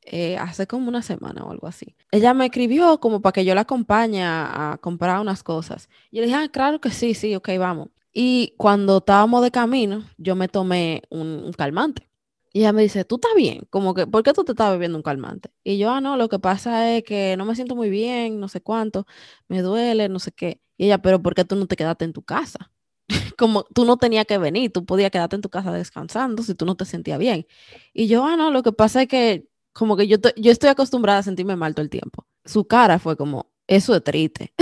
eh, 0.04 0.38
hace 0.38 0.68
como 0.68 0.88
una 0.90 1.02
semana 1.02 1.44
o 1.44 1.52
algo 1.52 1.68
así. 1.68 1.96
Ella 2.12 2.34
me 2.34 2.46
escribió 2.46 3.00
como 3.00 3.22
para 3.22 3.34
que 3.34 3.46
yo 3.46 3.56
la 3.56 3.62
acompañe 3.62 4.24
a, 4.24 4.78
comprar 4.82 5.20
unas 5.20 5.44
cosas. 5.44 5.90
Y 6.12 6.18
yo 6.18 6.22
le 6.22 6.28
dije, 6.28 6.40
ah, 6.40 6.50
claro 6.50 6.80
que 6.82 6.92
sí, 6.92 7.14
sí, 7.16 7.36
ok, 7.36 7.50
vamos. 7.58 7.90
Y 8.14 8.54
cuando 8.58 8.98
estábamos 9.00 9.42
de 9.44 9.52
camino, 9.52 10.04
yo 10.18 10.36
me 10.36 10.48
tomé 10.48 11.04
un, 11.10 11.28
un 11.46 11.54
calmante. 11.54 12.08
Y 12.56 12.60
ella 12.60 12.72
me 12.72 12.84
dice, 12.84 13.04
¿tú 13.04 13.16
estás 13.16 13.34
bien? 13.36 13.68
Como 13.70 13.94
que, 13.94 14.08
¿por 14.08 14.24
qué 14.24 14.32
tú 14.32 14.46
te 14.46 14.54
estás 14.54 14.72
bebiendo 14.72 14.98
un 14.98 15.04
calmante? 15.04 15.50
Y 15.62 15.78
yo, 15.78 15.92
ah, 15.92 16.00
no, 16.00 16.16
lo 16.16 16.30
que 16.30 16.40
pasa 16.40 16.96
es 16.96 17.04
que 17.04 17.36
no 17.36 17.44
me 17.44 17.54
siento 17.54 17.76
muy 17.76 17.90
bien, 17.90 18.40
no 18.40 18.48
sé 18.48 18.62
cuánto, 18.62 19.06
me 19.50 19.62
duele, 19.62 20.08
no 20.08 20.20
sé 20.20 20.32
qué. 20.32 20.62
Y 20.78 20.86
ella, 20.86 21.00
pero 21.02 21.22
¿por 21.22 21.36
qué 21.36 21.44
tú 21.44 21.58
no 21.58 21.68
te 21.68 21.76
quedaste 21.76 22.06
en 22.06 22.14
tu 22.14 22.22
casa? 22.24 22.72
como 23.38 23.66
tú 23.66 23.84
no 23.84 23.98
tenías 23.98 24.26
que 24.26 24.38
venir, 24.38 24.72
tú 24.72 24.86
podías 24.86 25.12
quedarte 25.12 25.36
en 25.36 25.42
tu 25.42 25.50
casa 25.50 25.74
descansando 25.74 26.44
si 26.44 26.56
tú 26.56 26.66
no 26.66 26.76
te 26.76 26.86
sentías 26.86 27.20
bien. 27.20 27.46
Y 27.94 28.08
yo, 28.08 28.24
ah, 28.24 28.38
no, 28.38 28.52
lo 28.52 28.64
que 28.64 28.72
pasa 28.72 29.02
es 29.02 29.10
que 29.10 29.50
como 29.74 29.98
que 29.98 30.08
yo, 30.08 30.16
yo 30.38 30.50
estoy 30.50 30.70
acostumbrada 30.70 31.20
a 31.20 31.24
sentirme 31.24 31.58
mal 31.58 31.76
todo 31.76 31.84
el 31.84 31.90
tiempo. 31.90 32.26
Su 32.46 32.64
cara 32.64 33.00
fue 33.00 33.18
como, 33.18 33.52
eso 33.68 33.94
es 33.94 34.02
triste. 34.02 34.54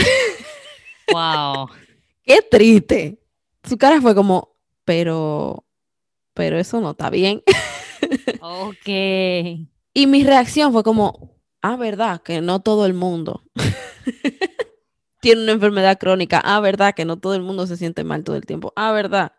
Wow. 1.12 1.70
Qué 2.24 2.42
triste. 2.42 3.20
Su 3.64 3.78
cara 3.78 4.02
fue 4.02 4.16
como, 4.16 4.56
pero, 4.84 5.64
pero 6.34 6.58
eso 6.58 6.82
no 6.82 6.90
está 6.90 7.12
bien. 7.12 7.44
ok. 8.42 8.88
Y 9.94 10.08
mi 10.08 10.24
reacción 10.24 10.72
fue 10.74 10.84
como, 10.84 11.38
ah, 11.62 11.76
verdad, 11.76 12.22
que 12.22 12.42
no 12.42 12.62
todo 12.62 12.86
el 12.86 12.94
mundo 12.94 13.44
tiene 15.22 15.44
una 15.44 15.52
enfermedad 15.54 16.00
crónica. 16.00 16.42
Ah, 16.44 16.60
verdad, 16.60 16.94
que 16.96 17.06
no 17.06 17.18
todo 17.18 17.36
el 17.36 17.42
mundo 17.42 17.68
se 17.68 17.78
siente 17.78 18.04
mal 18.04 18.24
todo 18.24 18.36
el 18.36 18.46
tiempo. 18.46 18.74
Ah, 18.76 18.92
verdad. 18.92 19.34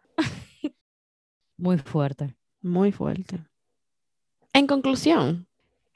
Muy 1.57 1.79
fuerte. 1.79 2.35
Muy 2.63 2.93
fuerte. 2.93 3.41
En 4.53 4.67
conclusión, 4.67 5.47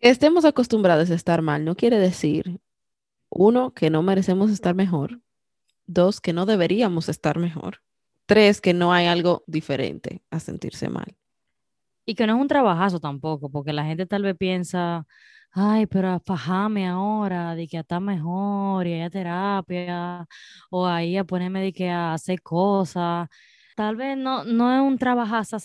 que 0.00 0.08
estemos 0.10 0.44
acostumbrados 0.44 1.10
a 1.10 1.14
estar 1.14 1.42
mal 1.42 1.64
no 1.64 1.76
quiere 1.76 1.98
decir, 1.98 2.60
uno, 3.28 3.72
que 3.72 3.90
no 3.90 4.02
merecemos 4.02 4.50
estar 4.50 4.74
mejor. 4.74 5.20
Dos, 5.86 6.20
que 6.20 6.32
no 6.32 6.46
deberíamos 6.46 7.08
estar 7.08 7.38
mejor. 7.38 7.82
Tres, 8.26 8.60
que 8.60 8.74
no 8.74 8.92
hay 8.92 9.06
algo 9.06 9.44
diferente 9.46 10.22
a 10.30 10.40
sentirse 10.40 10.88
mal. 10.88 11.17
Y 12.09 12.14
que 12.14 12.27
no 12.27 12.37
es 12.37 12.40
un 12.40 12.49
trabajazo 12.49 13.01
tampoco, 13.01 13.51
porque 13.51 13.71
la 13.71 13.85
gente 13.85 14.07
tal 14.07 14.23
vez 14.23 14.35
piensa, 14.35 15.07
ay, 15.53 15.85
pero 15.87 16.18
fajame 16.21 16.88
ahora, 16.88 17.55
de 17.55 17.68
que 17.68 17.77
está 17.77 18.01
mejor, 18.01 18.87
y 18.87 19.03
a 19.03 19.11
terapia, 19.11 20.27
o 20.71 20.87
ahí 20.87 21.18
a 21.18 21.25
ponerme 21.25 21.61
de 21.61 21.71
que 21.71 21.90
a 21.90 22.14
hacer 22.14 22.40
cosas. 22.40 23.29
Tal 23.77 23.94
vez 23.97 24.16
no, 24.16 24.42
no 24.44 24.75
es 24.75 24.81
un 24.81 24.97
trabajazo 24.97 25.59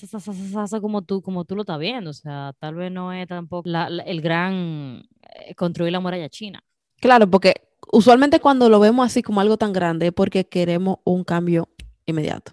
como 0.82 1.02
tú, 1.04 1.22
como 1.22 1.46
tú 1.46 1.56
lo 1.56 1.62
estás 1.62 1.80
viendo, 1.80 2.10
o 2.10 2.14
sea, 2.14 2.54
tal 2.60 2.76
vez 2.76 2.92
no 2.92 3.14
es 3.14 3.26
tampoco 3.26 3.70
el 4.06 4.22
gran 4.22 5.02
eh, 5.22 5.56
construir 5.56 5.94
la 5.94 6.02
muralla 6.02 6.28
china. 6.28 6.62
Claro, 7.00 7.30
porque 7.32 7.70
usualmente 7.94 8.42
cuando 8.42 8.68
lo 8.68 8.82
vemos 8.82 9.06
así 9.06 9.24
como 9.24 9.40
algo 9.40 9.56
tan 9.56 9.72
grande 9.72 10.08
es 10.08 10.14
porque 10.14 10.44
queremos 10.44 10.98
un 11.06 11.24
cambio 11.24 11.70
inmediato. 12.06 12.52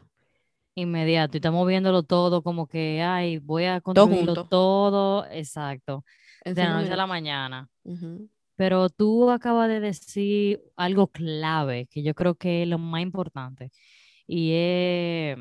Inmediato, 0.75 1.37
y 1.37 1.39
estamos 1.39 1.67
viéndolo 1.67 2.03
todo 2.05 2.43
como 2.43 2.67
que, 2.67 3.03
ay, 3.03 3.39
voy 3.39 3.65
a 3.65 3.81
construirlo 3.81 4.47
todo, 4.47 5.27
exacto, 5.27 6.05
de 6.45 6.55
la 6.55 6.81
noche 6.81 6.93
a 6.93 6.97
la 6.97 7.07
mañana. 7.07 7.69
Pero 8.55 8.89
tú 8.89 9.31
acabas 9.31 9.69
de 9.69 9.81
decir 9.81 10.63
algo 10.77 11.09
clave, 11.09 11.87
que 11.91 12.03
yo 12.03 12.15
creo 12.15 12.35
que 12.35 12.63
es 12.63 12.69
lo 12.69 12.79
más 12.79 13.03
importante, 13.03 13.73
y 14.27 14.53
es 14.53 15.39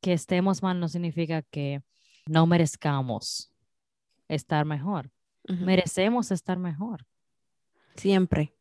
que 0.00 0.12
estemos 0.12 0.62
mal 0.62 0.78
no 0.78 0.88
significa 0.88 1.42
que 1.42 1.82
no 2.26 2.46
merezcamos 2.46 3.52
estar 4.28 4.64
mejor. 4.64 5.10
Merecemos 5.48 6.30
estar 6.30 6.58
mejor. 6.58 7.04
Siempre 7.96 8.54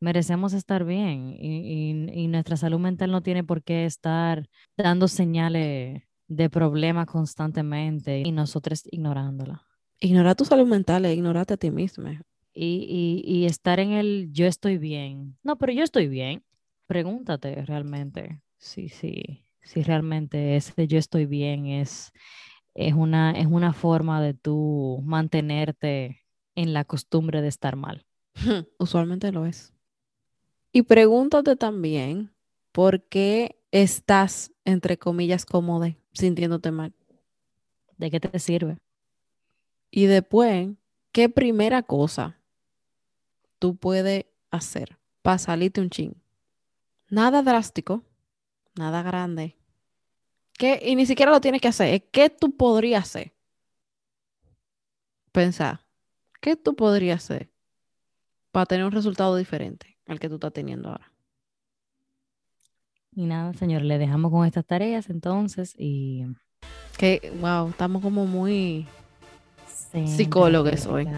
merecemos 0.00 0.54
estar 0.54 0.84
bien 0.84 1.36
y, 1.38 2.26
nuestra 2.28 2.56
salud 2.56 2.78
mental 2.78 3.10
no 3.10 3.22
tiene 3.22 3.44
por 3.44 3.62
qué 3.62 3.84
estar 3.84 4.48
dando 4.76 5.08
señales 5.08 6.02
de 6.28 6.50
problemas 6.50 7.06
constantemente 7.06 8.22
y 8.24 8.32
nosotros 8.32 8.82
ignorándola. 8.90 9.62
Ignorar 9.98 10.36
tu 10.36 10.44
salud 10.44 10.66
mental 10.66 11.04
es 11.04 11.16
ignorarte 11.16 11.54
a 11.54 11.56
ti 11.56 11.70
mismo. 11.70 12.08
Y, 12.52 13.22
y, 13.24 13.46
estar 13.46 13.80
en 13.80 13.92
el 13.92 14.30
yo 14.32 14.46
estoy 14.46 14.78
bien. 14.78 15.36
No, 15.42 15.56
pero 15.56 15.72
yo 15.72 15.84
estoy 15.84 16.08
bien. 16.08 16.42
Pregúntate 16.86 17.64
realmente 17.64 18.42
si, 18.58 18.88
sí, 18.88 19.44
si 19.62 19.82
realmente 19.82 20.56
ese 20.56 20.86
yo 20.86 20.98
estoy 20.98 21.26
bien 21.26 21.66
es, 21.66 22.12
es, 22.74 22.94
una, 22.94 23.32
es 23.32 23.46
una 23.46 23.72
forma 23.72 24.20
de 24.20 24.34
tú 24.34 25.00
mantenerte 25.04 26.22
en 26.54 26.72
la 26.72 26.84
costumbre 26.84 27.42
de 27.42 27.48
estar 27.48 27.76
mal. 27.76 28.04
Usualmente 28.78 29.32
lo 29.32 29.46
es. 29.46 29.74
Y 30.72 30.82
pregúntate 30.82 31.56
también 31.56 32.32
por 32.72 33.02
qué 33.02 33.60
estás, 33.72 34.52
entre 34.64 34.98
comillas, 34.98 35.44
cómodo, 35.44 35.92
sintiéndote 36.12 36.70
mal. 36.70 36.92
¿De 37.96 38.10
qué 38.10 38.20
te 38.20 38.38
sirve? 38.38 38.78
Y 39.90 40.06
después, 40.06 40.70
¿qué 41.12 41.28
primera 41.28 41.82
cosa 41.82 42.38
tú 43.58 43.76
puedes 43.76 44.26
hacer 44.50 44.96
para 45.22 45.38
salirte 45.38 45.80
un 45.80 45.90
ching? 45.90 46.14
Nada 47.08 47.42
drástico, 47.42 48.04
nada 48.76 49.02
grande. 49.02 49.56
¿Qué? 50.56 50.80
Y 50.84 50.94
ni 50.94 51.06
siquiera 51.06 51.32
lo 51.32 51.40
tienes 51.40 51.60
que 51.60 51.68
hacer. 51.68 52.04
¿Qué 52.10 52.30
tú 52.30 52.56
podrías 52.56 53.04
hacer? 53.04 53.32
Pensar, 55.32 55.80
¿qué 56.40 56.54
tú 56.56 56.76
podrías 56.76 57.24
hacer 57.24 57.50
para 58.52 58.66
tener 58.66 58.84
un 58.84 58.92
resultado 58.92 59.36
diferente? 59.36 59.98
El 60.12 60.20
que 60.20 60.28
tú 60.28 60.36
estás 60.36 60.52
teniendo 60.52 60.90
ahora. 60.90 61.12
Y 63.12 63.26
nada, 63.26 63.52
señor, 63.54 63.82
le 63.82 63.98
dejamos 63.98 64.30
con 64.30 64.46
estas 64.46 64.64
tareas 64.64 65.10
entonces 65.10 65.74
y... 65.76 66.26
Que, 66.96 67.32
wow, 67.40 67.70
estamos 67.70 68.02
como 68.02 68.26
muy 68.26 68.86
psicólogos 70.06 70.86
hoy. 70.86 71.08